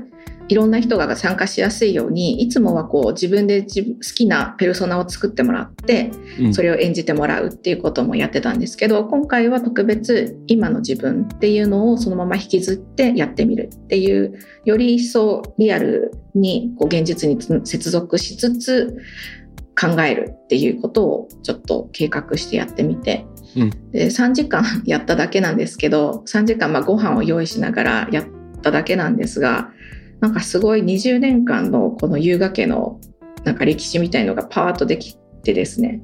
[0.49, 3.69] いろんな人が参加しやすいようにいつもはこう自分で好
[4.15, 18.99] きなペルソナを作ってもらってうんそれを演じてもらうっていうこともやってたんですけど今回は特別今の自分っていうのをそのまま引きずってやってみるっていうより一層リアルにこう現実に接続しつつ
[19.79, 23.91] 考えるっていうことをちょっと計画してやってみて、うん。
[23.91, 28.27] で3時間 やっただけなんですけど3時間まあご飯を用意しながらやっ
[28.63, 29.71] ただけなんですが
[30.21, 33.01] なんかすごい20年間のこの優雅家の
[33.45, 36.01] なんか歴史みたいのがパワーッとできてですね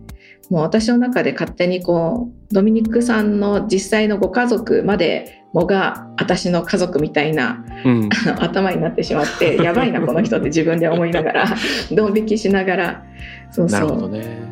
[0.50, 8.08] もう私の中で勝手にこうドミニクさんの実際のご家族までもが私の家族みたいなうん。
[8.40, 11.44] 頭になってしまってやばいなこの人って自分で思いながら
[11.92, 13.04] ドン引きしながら。
[13.50, 14.08] そうそう。
[14.10, 14.42] ね。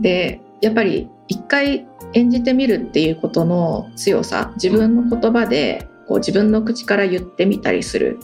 [0.00, 8.18] でやっぱり一回演じてみるっていうことの強さ自分の言葉でここう自分の口から言ってみたりする。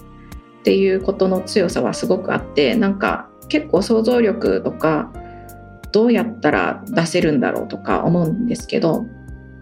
[0.61, 5.11] っていうことの強さはすごくあってなんか結構想像力とか
[5.93, 9.05] どうやったら出せるんだろうとか思うんですけど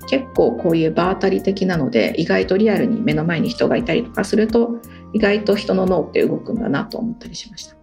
[0.09, 4.81] 結構こういう場当たり的なので意外とリアルに目の前に人がいたりとかすると
[5.13, 7.77] 意外と人の脳って動くんだなと思ったりしました。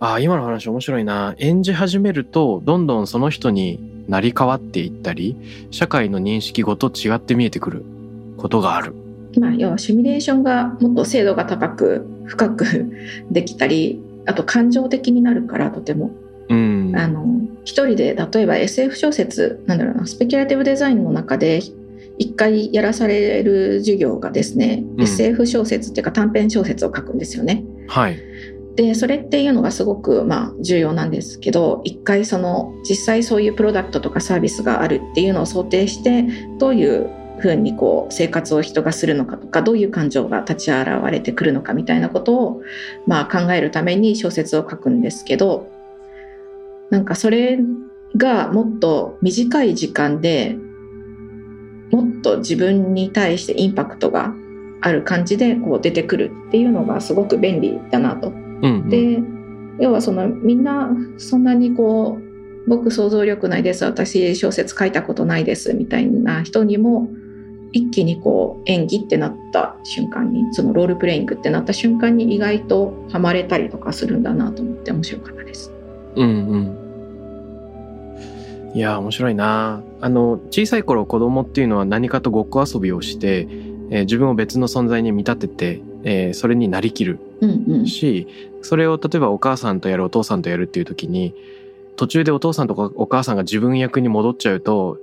[0.00, 1.34] ああ、今の話面白いな。
[1.38, 5.36] 演じ始めると、どんどんその人になり変わっていったり、
[5.70, 7.84] 社会の認識ごと違って見えてくる
[8.36, 8.94] ことがある。
[9.40, 12.92] まあ、要はシミュレーションがもっと精度が高く深く
[13.30, 16.10] できたりあと感情的になるからとても、
[16.48, 16.92] うん。
[16.96, 17.26] あの
[17.64, 21.60] 一人で例えば SF 小説なんだろうなスペキュラティブデザインの中で
[22.18, 27.64] 一回やらされる授業がですね、うん SF 小説っていうか短編小説を書くんですよね。
[27.88, 28.18] はい。
[28.76, 36.24] でそれっていうのがすごくまあ重要なんですけど一回その実際そういうプロダクトとかサービスがあるっていうのを想定して
[36.58, 42.62] どういうふうにこう生活を人がするのかとかどういう感情が立ち現れてくるのかみたいなことを
[43.06, 45.70] まあ考えるために小説を書くんですけど
[46.90, 47.58] なんかそれ
[48.16, 50.56] がもっと短い時間で
[51.90, 54.32] もっと自分に対してインパクトが
[54.80, 58.88] ある感じでこう出てくるっていうのがすごく便利だなとうん、うん。
[58.88, 59.22] で
[59.80, 67.08] 要はそのみんなそんなにこう僕想像力ないです私小説書いたことないですみたいな人にも
[67.72, 75.73] 一気にこう演技ってなった瞬間にそのロールプレイングってなった瞬間に意外とハマれたりとかするんだなと思って面白かったです。
[76.16, 76.84] うんうん。
[78.74, 79.82] いや、面白いな。
[80.00, 83.46] あの、小さい頃子供っていうのは何かとごっこ遊びをして、
[83.90, 88.26] えー自分を別の存在に見立てて、えーそれになりきるうんうんし、
[88.62, 91.34] それを例えばお母さんとやるお父さんとやるっていう時に、
[91.96, 94.98] 途中でお父さんとかお母さんが自分役に戻っちゃうと、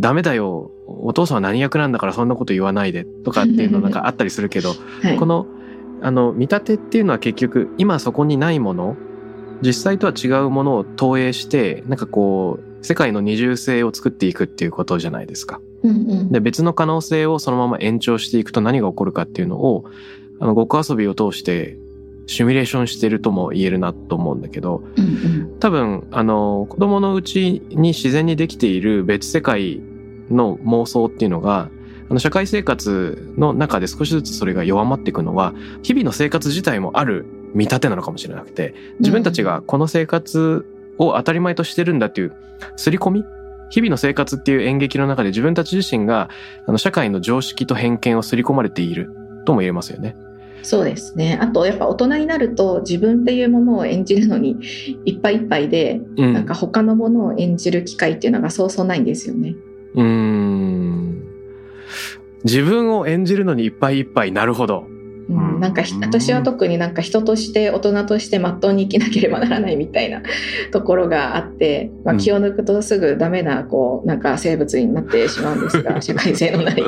[0.00, 0.70] ダメだよ。
[0.86, 4.70] お父さんは何役なんだからそんなこと言わないでとかっていうのなんかあったりするけど、
[5.02, 5.46] はいこの、
[6.00, 8.96] あの、見立てっていうのは結局、今そこにないもの、
[9.62, 15.60] 実際とは違うものを投影して、なんかこう、世界の二重性を作っていくっていうことじゃないですか。
[15.82, 19.84] うんうんで、別の可能性をそのまま延長していくと何が起こるかっていうのを、
[20.40, 21.78] あの、ごっこ遊びを通して、
[22.26, 29.80] シミュレーションしてるとも言えるなと思うんだけど、うんうん多分、あの、子供のうちに自然にできている別世界
[30.28, 31.70] の妄想っていうのが、
[32.08, 40.66] あの、社会生活の中で少しずつそれが弱まっていくのは、日々の生活自体もある見立てなのかもしれなくて、自分たちがこの生活
[40.98, 42.32] を当たり前としてるんだっていう、
[42.76, 43.24] 刷り込み？
[43.70, 46.28] 日々の生活っていう演劇の中で自分たち自身が、
[46.66, 49.10] あの、社会の常識と偏見を刷り込まれている
[49.46, 50.14] とも言えますよね。
[50.62, 54.56] そうですねあとやっぱ大人になると自分っていうものを演じるのに
[55.04, 56.32] いっぱいいっぱいでうん。
[56.32, 59.56] なんか他のものを演じる機会っていうのがそうそうないんですよね。
[59.94, 61.24] うーん。
[62.44, 64.30] 自分を演じるのにいっぱいいっぱい。
[64.30, 64.86] なるほど。
[65.68, 65.74] うん、なん。
[65.74, 70.22] か私は特になんか人として大人としてまっとうに生きなければならないみたいな
[70.70, 72.20] ところがあって、まあ、うん。
[72.20, 76.82] 気を抜くとすぐダメなこうなんか生物になってしまうんですが 社会性のない。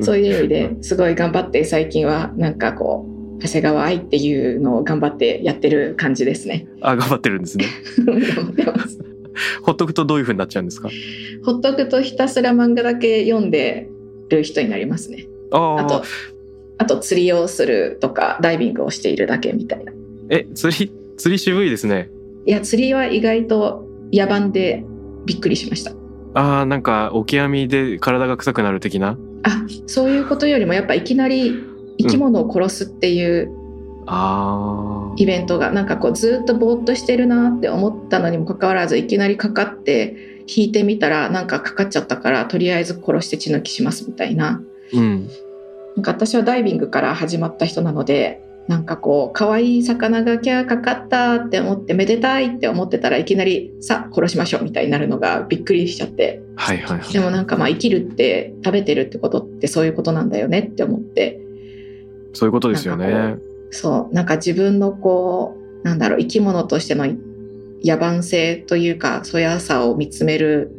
[0.00, 3.12] そういう意味ですごい頑張って最近はなんかこう
[3.42, 6.66] 長谷川愛っていうのを頑張ってやってる感じですね。
[6.80, 7.64] あ、頑張ってるんですね。
[8.06, 8.98] 頑張ってます。
[9.62, 10.90] ほっとくとどういう風になっちゃうんですか？
[11.44, 13.88] ほっとくとひたすら漫画だけ読んで
[14.28, 15.26] る人になりますね。
[15.50, 16.04] ああと
[16.82, 19.92] あと釣りをするとかダイビングをしているだけみたいな。
[20.30, 22.10] え、釣り、釣り渋いですね。
[22.44, 24.84] いや釣りは意外と野蛮で
[25.24, 25.92] びっくりしました。
[26.34, 29.16] ああ、なんか、オキアミで体が臭くなる的な？
[29.44, 31.54] あそういうことよりもやっぱいきなり
[31.98, 33.52] 生き物を殺すっていう
[34.06, 35.14] ああ。
[35.16, 44.60] イベントが、なんかこうずっとぼーっとしてるなって思ったのにもかかわらずいきなりかかって引いてみたらなんかかかっちゃったからとりあえず殺して血抜きしますみたいな
[44.92, 45.28] うん。
[45.96, 57.12] なんか私はダイビングから始まった人なのでなんかこう可愛い魚がキャーかかったって思ってめでたいって思ってたらいきなりさあ殺しましょうみたいになるのがびっくりしちゃってはいはいはい。
[57.12, 61.40] でもなんかまあ生きるって食べてるってことってそういうことなんだよねって思って
[62.34, 63.36] そういうことですよね。
[63.70, 67.16] そうなんか自分のこうなんだろう生き物としての野
[67.98, 70.70] 蛮性というかそやさを見つめる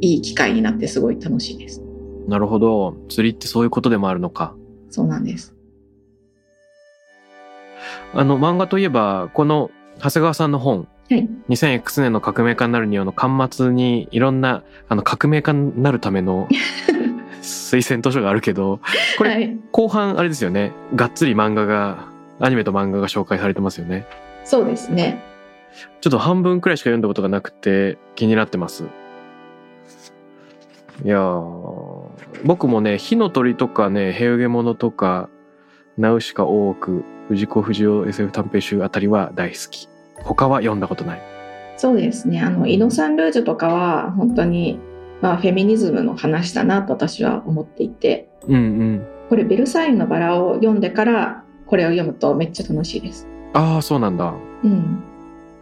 [0.00, 1.82] いい機会になってすごい楽しいです
[2.26, 2.96] なるほど。
[3.08, 4.54] 釣りってそういうことでもあるのか。
[4.90, 5.54] そうなんです
[8.14, 11.28] あの、漫画といえば、この、長谷川さんの本、はい。
[11.48, 16.48] 2000X 年の革命家になるにはの端末にいろんな、あの、革命家になるための
[17.42, 18.80] 推薦図書があるけど、
[19.18, 20.72] これはい、後半あれですよね。
[20.94, 22.08] がっつり漫画が、
[22.40, 24.06] アニメと漫画が紹介されてますよね。
[24.44, 25.22] そうですね
[26.00, 28.84] ちょっと半分くらいしか読んだことがなくて気になってます。
[31.04, 31.85] いやー、
[32.44, 35.28] 僕もね、火の鳥とかね、ヘウゲモノとか、
[35.96, 39.88] ナウシカ大奥、藤子不二雄 SF 短編集あたりは大好き。
[40.14, 41.22] 他は読んだことない。
[41.76, 42.40] そうですね。
[42.40, 44.78] あの、イノサンルージュとかは本当に、
[45.20, 49.06] まあ、フェミニズムの話だなと私は思っていて、うんうん。
[49.28, 53.26] これベルサイユのバラを読んでからこれを読むとめっちゃ楽しいです。
[53.54, 54.34] ああ、そうなんだ。
[54.62, 55.02] うん。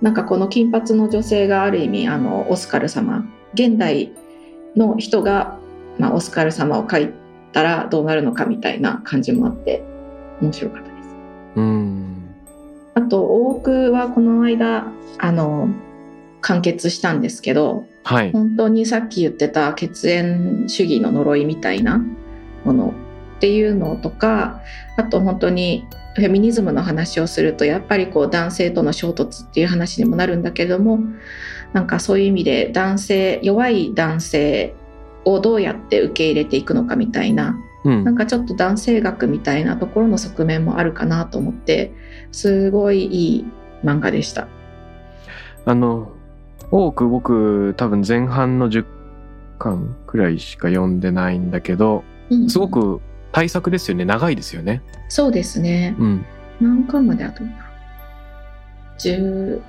[0.01, 4.13] なんかこの金髪の女性がある意味あのオスカル様現代
[4.77, 5.59] の人が、
[5.99, 7.11] まあ、オスカル様を書い
[7.53, 9.83] たらどうなるのかみたいな感じもあって
[10.41, 11.09] 面白かったです。
[11.57, 12.35] うん。
[12.95, 14.87] あと大奥はこの間
[15.19, 15.69] あの
[16.41, 18.33] 完結したんですけどはい。
[18.33, 22.05] 本当にさっき言ってた血縁主義の呪いみたいな
[22.65, 22.95] もの
[23.37, 24.61] っていうのとか
[24.97, 31.01] あと本当にフェミニズムの話をするとやっぱりこう男性との衝突っていう話にもなるんだけども
[31.73, 34.75] なんかそういう意味で男性弱い男性
[35.25, 41.93] をどうやって受け入れていくのかみたいなうんなんかちょっと男性学みたいなところの側面もあるかなと思って
[42.33, 43.45] すごいいい
[43.85, 44.49] 漫画でした。
[45.67, 46.13] あの、
[46.71, 48.85] 多く僕多分前半の10
[49.59, 53.01] 巻くらいしか読んでないんだけど、うんすごく
[53.33, 54.05] 大作ですよね。
[54.05, 54.83] 長いですよね。
[55.09, 55.95] そうですね。
[55.99, 56.25] うん。
[56.61, 57.65] 何巻まであったのかな
[58.99, 59.61] ？19、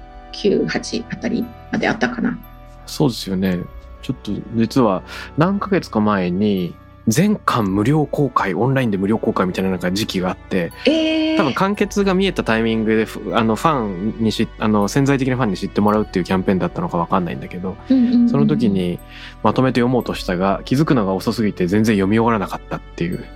[0.67, 2.37] 8あたりまであったかな。
[2.85, 3.59] そうですよね。
[4.05, 5.01] ちょっと実は
[5.35, 6.75] 何ヶ月か前に
[7.07, 17.93] 全巻無料公開、オンラインで無料公開みたいななんか時期があって、えー、多分完結が見えたタイミングでふ、あの、ファンにし、あの、潜在的なファンに知ってもらうっていうキャンペーンだったのかわかんないんだけど、そ
[18.37, 18.99] の時に
[19.43, 23.23] まとめて読もうとしたが、気づくのが遅すぎて全然読み終わらなかったっていう。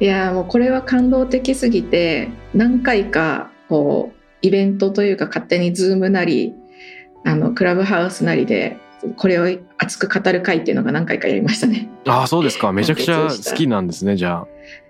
[0.00, 6.54] いやーもうこれは感動的すぎて何回かこうイベントというか勝手に Zoom なり
[7.26, 8.78] あのクラブハウスなりで
[9.16, 11.90] これを熱く語る会っていうのが何回かやりましたね。
[12.06, 12.72] ああ、そうですか。
[12.72, 14.46] めちゃくちゃ好きなんですね、じゃあ。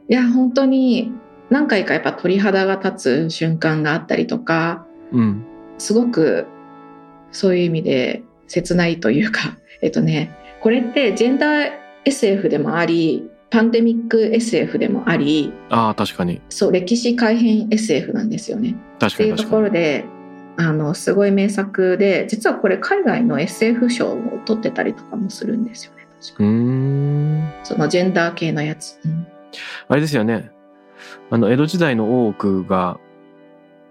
[0.08, 1.12] いや本当に
[1.50, 5.44] 何回かやっぱ鳥肌が立つ瞬間があったりとかうん。
[5.78, 6.46] すごく
[7.32, 10.30] そういう意味で切ないというか、 えっとね、
[10.60, 11.70] これってジェンダー
[12.04, 16.42] SF でもあり、パンデミック SF でもあり、ああ、確かに。
[16.50, 18.70] そう、歴史改変 SF なんですよね。
[18.70, 19.50] っていうと確かに確かに。
[19.50, 20.04] ころで、
[20.58, 26.06] あの、すごい名作で、実はこれ海外の SF 賞を取ってたりとかもするんですよね。
[26.20, 27.52] 確かうーん。
[27.64, 28.98] そのジェンダー系のやつ。
[29.04, 29.26] うん
[29.88, 30.50] あれですよね。
[31.30, 32.98] あの、江戸時代の大奥が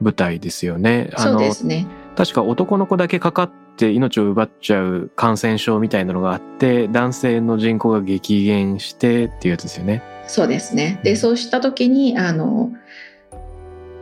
[0.01, 1.09] 舞台ですよね。
[1.15, 1.87] あそうの、ですね。
[2.15, 10.01] 確か男の子だけかかって命を奪っちゃう感染症みたいなのがあって、男性の人口が激減してっていうやつですよね。
[10.27, 10.99] そうですね。
[11.03, 12.71] で、うんそうした時に、あの、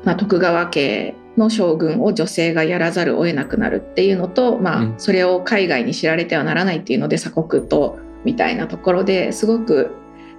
[0.03, 9.91] まあ、徳川家の将軍を女性がやらざるを得なくなるっていうのと、まあうん、それを海外に知られてはならないっていうので鎖国とみたいなところですごく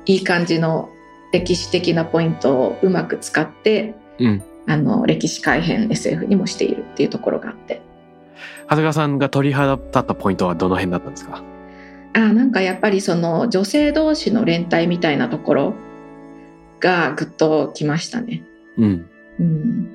[0.06, 0.90] いい感じの
[1.32, 4.42] 歴史的なポイントをうまく使ってうん。
[4.66, 7.82] あの歴史改変 SF にもしているっていうところがあって
[8.62, 11.42] 長谷川さんが鳥肌立ったポイントはどの辺だったんですか？
[12.14, 15.74] あーなんかやっぱりその女性同士の連帯みたいなところ
[16.80, 18.42] がぐっときましたね。
[18.78, 19.10] うん。
[19.38, 19.93] うん、い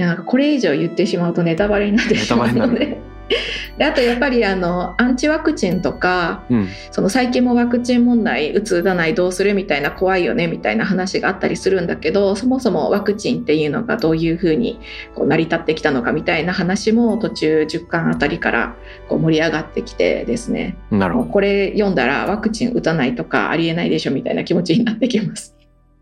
[0.00, 2.98] やなんかこれ以上言ってしまうとネタバレになってしまうので
[3.78, 6.68] であとやっぱりあのアンチワクチンとかうん。
[6.90, 14.80] その最近もワクチン問題打つ打たないどうするみたいな怖いよねみたいな話があったりするんだけどそもそもワクチンっていうのがどういうふうに
[15.14, 18.74] こう成り立ってきたのかみたいな話も途中10巻あたりから
[19.08, 21.26] こう盛り上がってきてですねなるほど。
[21.30, 25.54] これ読んだらワクチン打たないとかありえないでしょみたいな気持ちになってきます。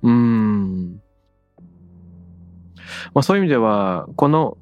[0.03, 1.01] うーん。
[3.15, 4.57] まあそういう意味では、この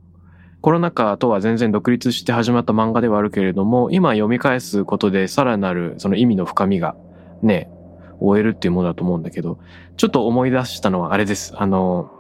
[0.61, 6.97] コロナ禍とは全然独立して始まった漫画ではあるけれども、今読み返すことでさらなるその意味の深みが
[7.43, 7.71] ね、
[8.19, 9.59] 終えるっていうものだと思うんだけど、
[9.97, 11.55] ちょっと思い出したのはあれです。
[11.57, 12.11] あの、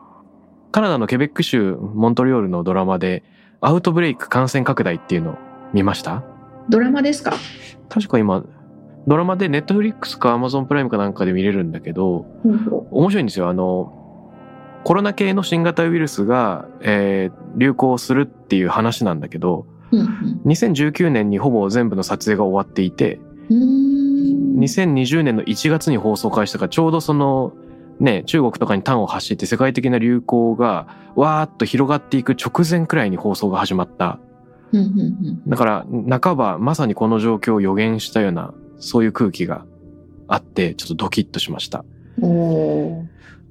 [0.70, 3.24] カナダのケベック州モントリオールのドラマで、
[3.62, 5.38] アウトブレイク感染拡大っていうのを
[5.72, 6.22] 見ました？
[6.68, 7.32] ドラマですか？
[7.88, 8.44] 確か今、
[9.06, 12.26] ドラマでネットフリックスかアマゾンプライムかなんかで見れるんだけど、
[12.90, 13.48] 面白いんですよ。
[13.48, 13.95] あの、
[14.86, 23.18] コロナ系の新型ウイルスが、えー流行するっていう話なんだけど、ううん2019年にほぼ全部の撮影が終わっていて、
[23.50, 27.52] うんうーん2020年の1月に放送開始したから、ちょうどその、
[27.98, 34.20] ね、中国とかに端を走って世界的な流行がわーっと広がっていく直前くらいに放送が始まった。
[35.48, 35.86] だから、
[36.20, 39.64] 半ばまさにこの状況を予言したような、そういう空気が
[40.28, 41.84] あって、ちょっとドキッとしました。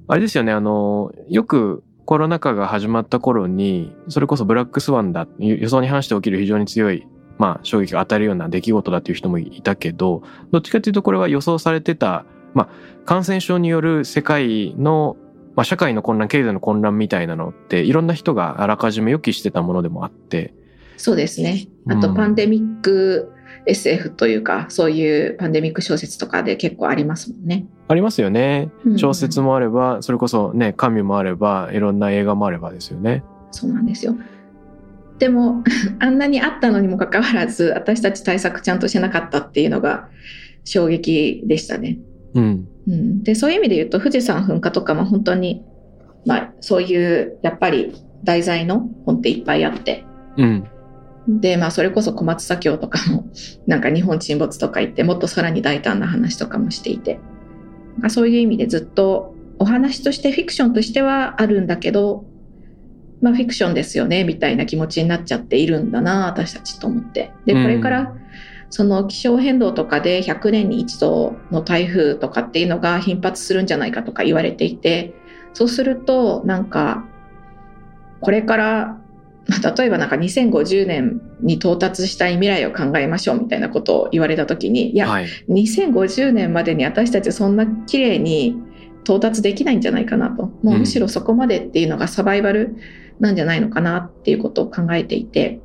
[0.08, 7.06] あれですよね、あの、よくコロナ禍が始まった頃に、それこそブラックスワンだ、予想に反して起きる非常に強い
[7.38, 12.68] まあ衝撃が当たるような出来事だっていう人もいたけど、どっちかっていうとこれは予想されてた、まあ
[13.04, 15.16] 感染症による世界の、
[15.54, 20.54] まあ社会の混乱、経済の混乱みたいなのっていろんな人があらかじめ予期してたものでもあって。
[20.96, 21.68] そうですね。
[21.88, 23.32] あと、うんパンデミック
[23.66, 27.66] SF というか、そういうパンデミック小説とかで結構ありますもんね。
[27.88, 28.94] ありますよねう。
[28.94, 33.22] ん小説もあれば、それこそね、神もあれば、いろんな映画もあればですよね。
[33.50, 34.16] そうなんですよ。
[35.18, 35.64] でも、
[35.98, 40.08] あんなにあったのにもかかわらず、私たち対策ちゃんとしてなかったっていうのが
[40.64, 41.98] 衝撃でしたね。
[42.34, 42.68] うん。
[42.88, 45.64] うん、で、そういう意味で言うと、富士山噴火とかも本当に、
[46.24, 47.94] まあ、そういう、やっぱり
[48.24, 50.04] 題材の本っていっぱいあって、
[50.36, 50.64] うん。
[51.28, 53.28] で、まあ、それこそ小松左京とかも、
[53.66, 57.18] なんか日本沈没とか言って、もっとさらに大胆な話とかもしていて、
[57.94, 62.24] なんかそういう意味でずっとお話としてフィクションとしてはあるんだけど、
[63.20, 67.32] まあ、フィクションですよね、みたいな気持ちになっちゃっているんだな、私たちと思って。
[67.44, 67.62] で、うん。
[67.62, 68.14] これから、
[68.68, 75.14] その気象変動とかで100年に一度の台風とかっていうのが頻発するんじゃないかとか言われていて、
[75.54, 77.04] そうすると、なんか、
[78.20, 78.98] これから
[79.48, 85.26] まあ例えばなんか2050年に到達したい未来を考えましょうみたいなことを言われた時に、いや、はい。
[85.48, 88.56] 2050年までに私たちそんな綺麗に
[89.04, 90.46] 到達できないんじゃないかなと。
[90.62, 92.76] もうむしろそこまでっていうのがサバイバル
[93.20, 95.60] なんじゃないのかなっていうことを考えていて。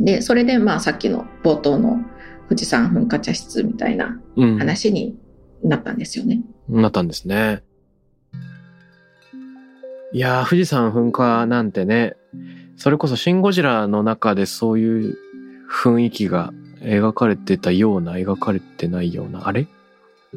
[0.00, 1.98] で、それでまあさっきの冒頭の
[2.48, 4.58] 富士山噴火茶室みたいなうん。
[4.58, 5.18] 話に
[5.62, 6.42] なったんですよね。
[6.68, 7.62] なったんですね。
[10.12, 12.16] いやー、富士山噴火なんてね、
[12.80, 15.18] それこそシン・ゴジラの中でそういう
[15.70, 19.66] 雰囲気が描かれてたような、描かれてないような、あれ？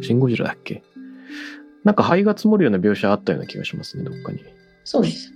[0.02, 0.84] シン・ゴジラだっけ？
[1.86, 4.40] なんか灰が積もるような描写あったような気がしますね、どっかに。
[4.40, 4.42] い
[4.84, 5.36] そうですね。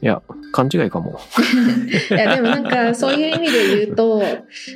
[0.00, 0.12] いな。
[0.12, 1.18] や、勘違いかも。
[2.10, 4.22] いやでもなんかそういう意味で言うと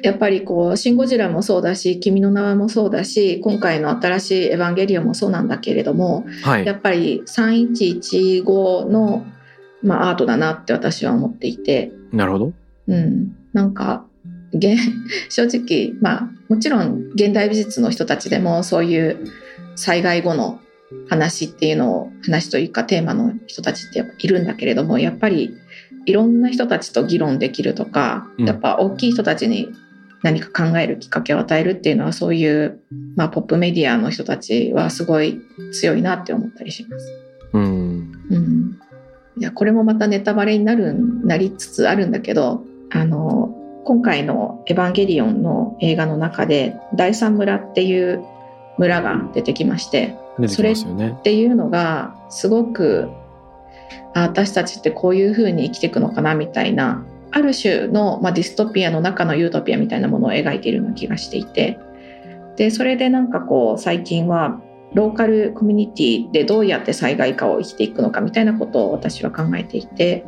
[0.02, 6.74] やっぱりこう「シン・ゴジラ」もそうだし「君の名は」もそうだし今回の新しい「エヴァンゲリオン」もそうなんだけれどもはいや。
[6.74, 9.24] っぱり3115の、
[9.82, 12.52] まあ、アートだなって私は思っていて、なるほど。
[12.88, 14.04] うん、なんか
[14.52, 14.78] 現
[15.28, 19.18] 正直まあもちろん現代美術の人たちでもそういう
[19.76, 20.60] 災害後の
[21.08, 25.54] 話っていうのを話というかテーマの人たちってやっぱいるんだけれどもやっぱり
[26.06, 29.68] いろんな人たちと議論できるとか、うんやっぱ大きい人たちに
[30.22, 32.80] 何か考えるきっかけを与えるっていうのはそういう、
[33.14, 35.40] まあ、ポップメディアの人たちはすごい
[35.72, 37.12] 強いなって思ったりします。
[37.52, 37.62] うん。
[37.62, 37.77] うん、
[39.38, 48.22] いやこれもまたネタバレになるなりつつあるんだけどあの今回の「エヴァンゲリオン」の映画の中で第三村っていう
[48.78, 51.22] 村が出てきまして出てきますよねっ。
[51.22, 53.08] ていうのがすごく
[54.14, 61.78] あ私たちってこういう風に生きていくのかなみたいなある種の、まあ、ディストピアの中のユートピアみたいなものを描いているような気がしていて
[62.56, 64.60] でそれでなんかこう最近は
[64.94, 70.24] ローカルコミュニティでどうやって災害下を生きていくのかみたいなことを私は考えていて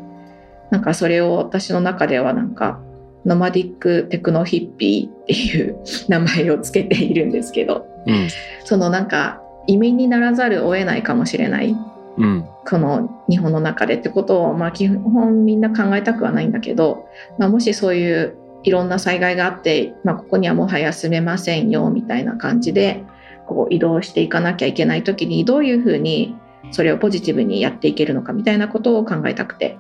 [0.71, 2.81] なんかそれを私の中ではなんか
[3.25, 8.29] ノマディックテクノヒッピーっていう名前をつけているんですけどうん。
[8.65, 11.75] そのなんか移民にならざるを得ないかもしれない
[12.17, 12.45] うん。
[12.67, 17.09] この日本の中でってことを、まあ、基本みんな考えたくはないんだけど、
[17.39, 23.05] まあ、もしそういういろんな災害があって、まあ、ここにはもはや住めませんよみたいな感じで
[23.51, 26.37] こう移動していかなきゃいけない時にどういうふうに
[26.71, 29.77] それをポジティブにやっていけるのかみたいなことを考えたくて。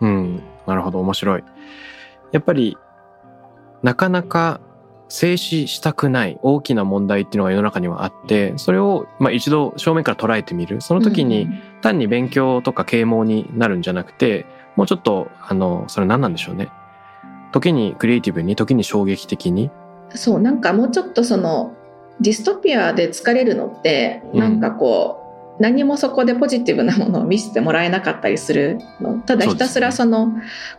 [0.00, 0.42] うん。
[0.64, 1.00] なるほど。
[1.00, 1.44] 面白い。
[2.30, 2.78] やっぱり、
[3.82, 4.60] なかなか
[5.08, 10.80] 静止したくない大きな問題っていうのが世の中にはあって、それを、まあ、一度正面から捉えてみる。
[10.80, 11.48] その時に
[11.80, 14.46] 単に勉強とか啓蒙になるんじゃなくて、
[14.76, 16.70] もうちょっと、あの、それ何なんでしょうね。
[17.50, 19.72] 時にクリエイティブに、時に衝撃的に。
[20.14, 21.72] そうなんかもうちょっとその
[22.20, 24.40] ディストピアで疲れるのってうん。
[24.40, 25.16] なんかこ
[25.58, 29.18] う、何もそこでポジティブなものを見せてもらえなかったりするの。
[29.20, 30.32] ただひたすらその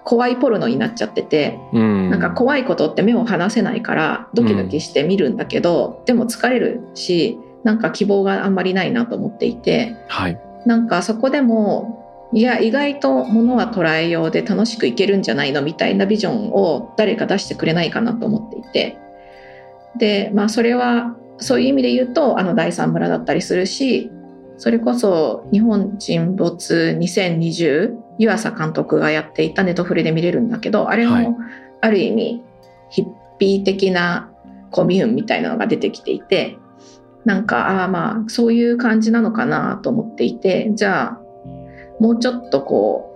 [0.03, 2.09] 怖いポルノになっちゃってて、うん。
[2.09, 10.39] なんか怖いことって目を離せないからドキドキして見るんだけど、でも疲れるしなんか希望があんまりないなと思っていてはい。
[10.65, 18.97] なんかそこでもいや意外とものは捉えようで楽しくいけるんじゃないのみたいなビジョンを誰か出してくれないかなと思っていて。
[19.97, 24.09] でまあそれはそういう意味で言うとあの第三村だったりするし
[24.57, 31.27] それこそ日本沈没2020湯浅監督がやっていたネトフレで見れるんだけどあれはい。
[31.27, 31.37] も
[31.81, 32.43] ある意味
[32.89, 33.05] ヒッ
[33.39, 34.31] ピー的な
[34.69, 36.57] コミューンみたいなのが出てきていて
[37.25, 41.21] なんかああまあそういう感じなのかなと思っていてじゃあ
[41.99, 43.15] もうちょっとこ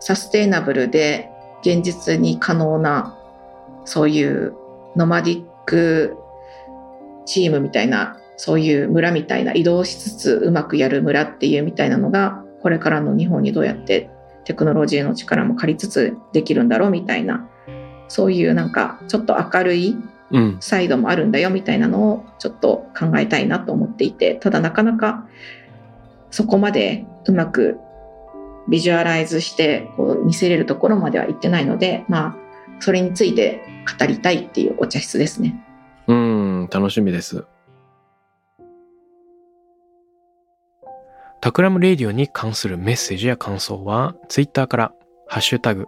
[0.00, 1.30] うサステイナブルで
[1.62, 3.16] 現実に可能な
[3.86, 4.54] そういう
[4.96, 6.16] ノマディック
[7.26, 14.10] チームみたいなそういう村みたいな移動しつつうまくやる村っていうみたいなのがこれからの日本にどうやって
[14.44, 17.48] テクノロジーの力も借りつつできるんだろうみたいな
[18.08, 19.96] そういうなんかちょっと明るい
[20.30, 20.56] うん。
[20.60, 25.26] サイドもあるんだよみたいなのをちょっと考えたいなと思っていてただなかなか
[26.30, 27.78] そこまでうまく
[28.68, 32.36] ビジュアライズしてこう見せれるところまでは行ってないのでまあ
[32.80, 33.62] それについて
[33.98, 35.62] 語りたいっていうお茶室ですね。
[36.70, 37.46] 楽しみです。
[41.40, 44.94] Takram Radio に関するメッセージや感想は、ツイッターから、
[45.26, 45.84] ハッシュタグ、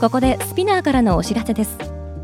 [0.00, 1.76] ここで SPINEAR からのお知らせです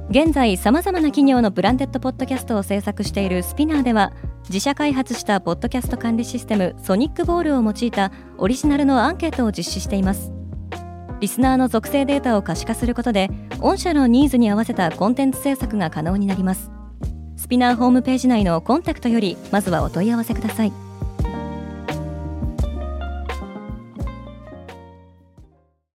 [0.08, 4.14] 現在さまざまな企業のブランデッドポッドキャストを制作している SPINEAR では
[4.48, 10.32] 自社開発したポッドキャスト管理システム Sonicbowl を用いたオリジナルのアンケートを実施しています
[11.20, 16.70] リスナーの属性データを可視化することで御社のニーズに合わせたコンテンツ制作が可能になります。
[17.36, 20.85] SPINEAR ホームページ内のコンタクトよりまずはお問い合わせください。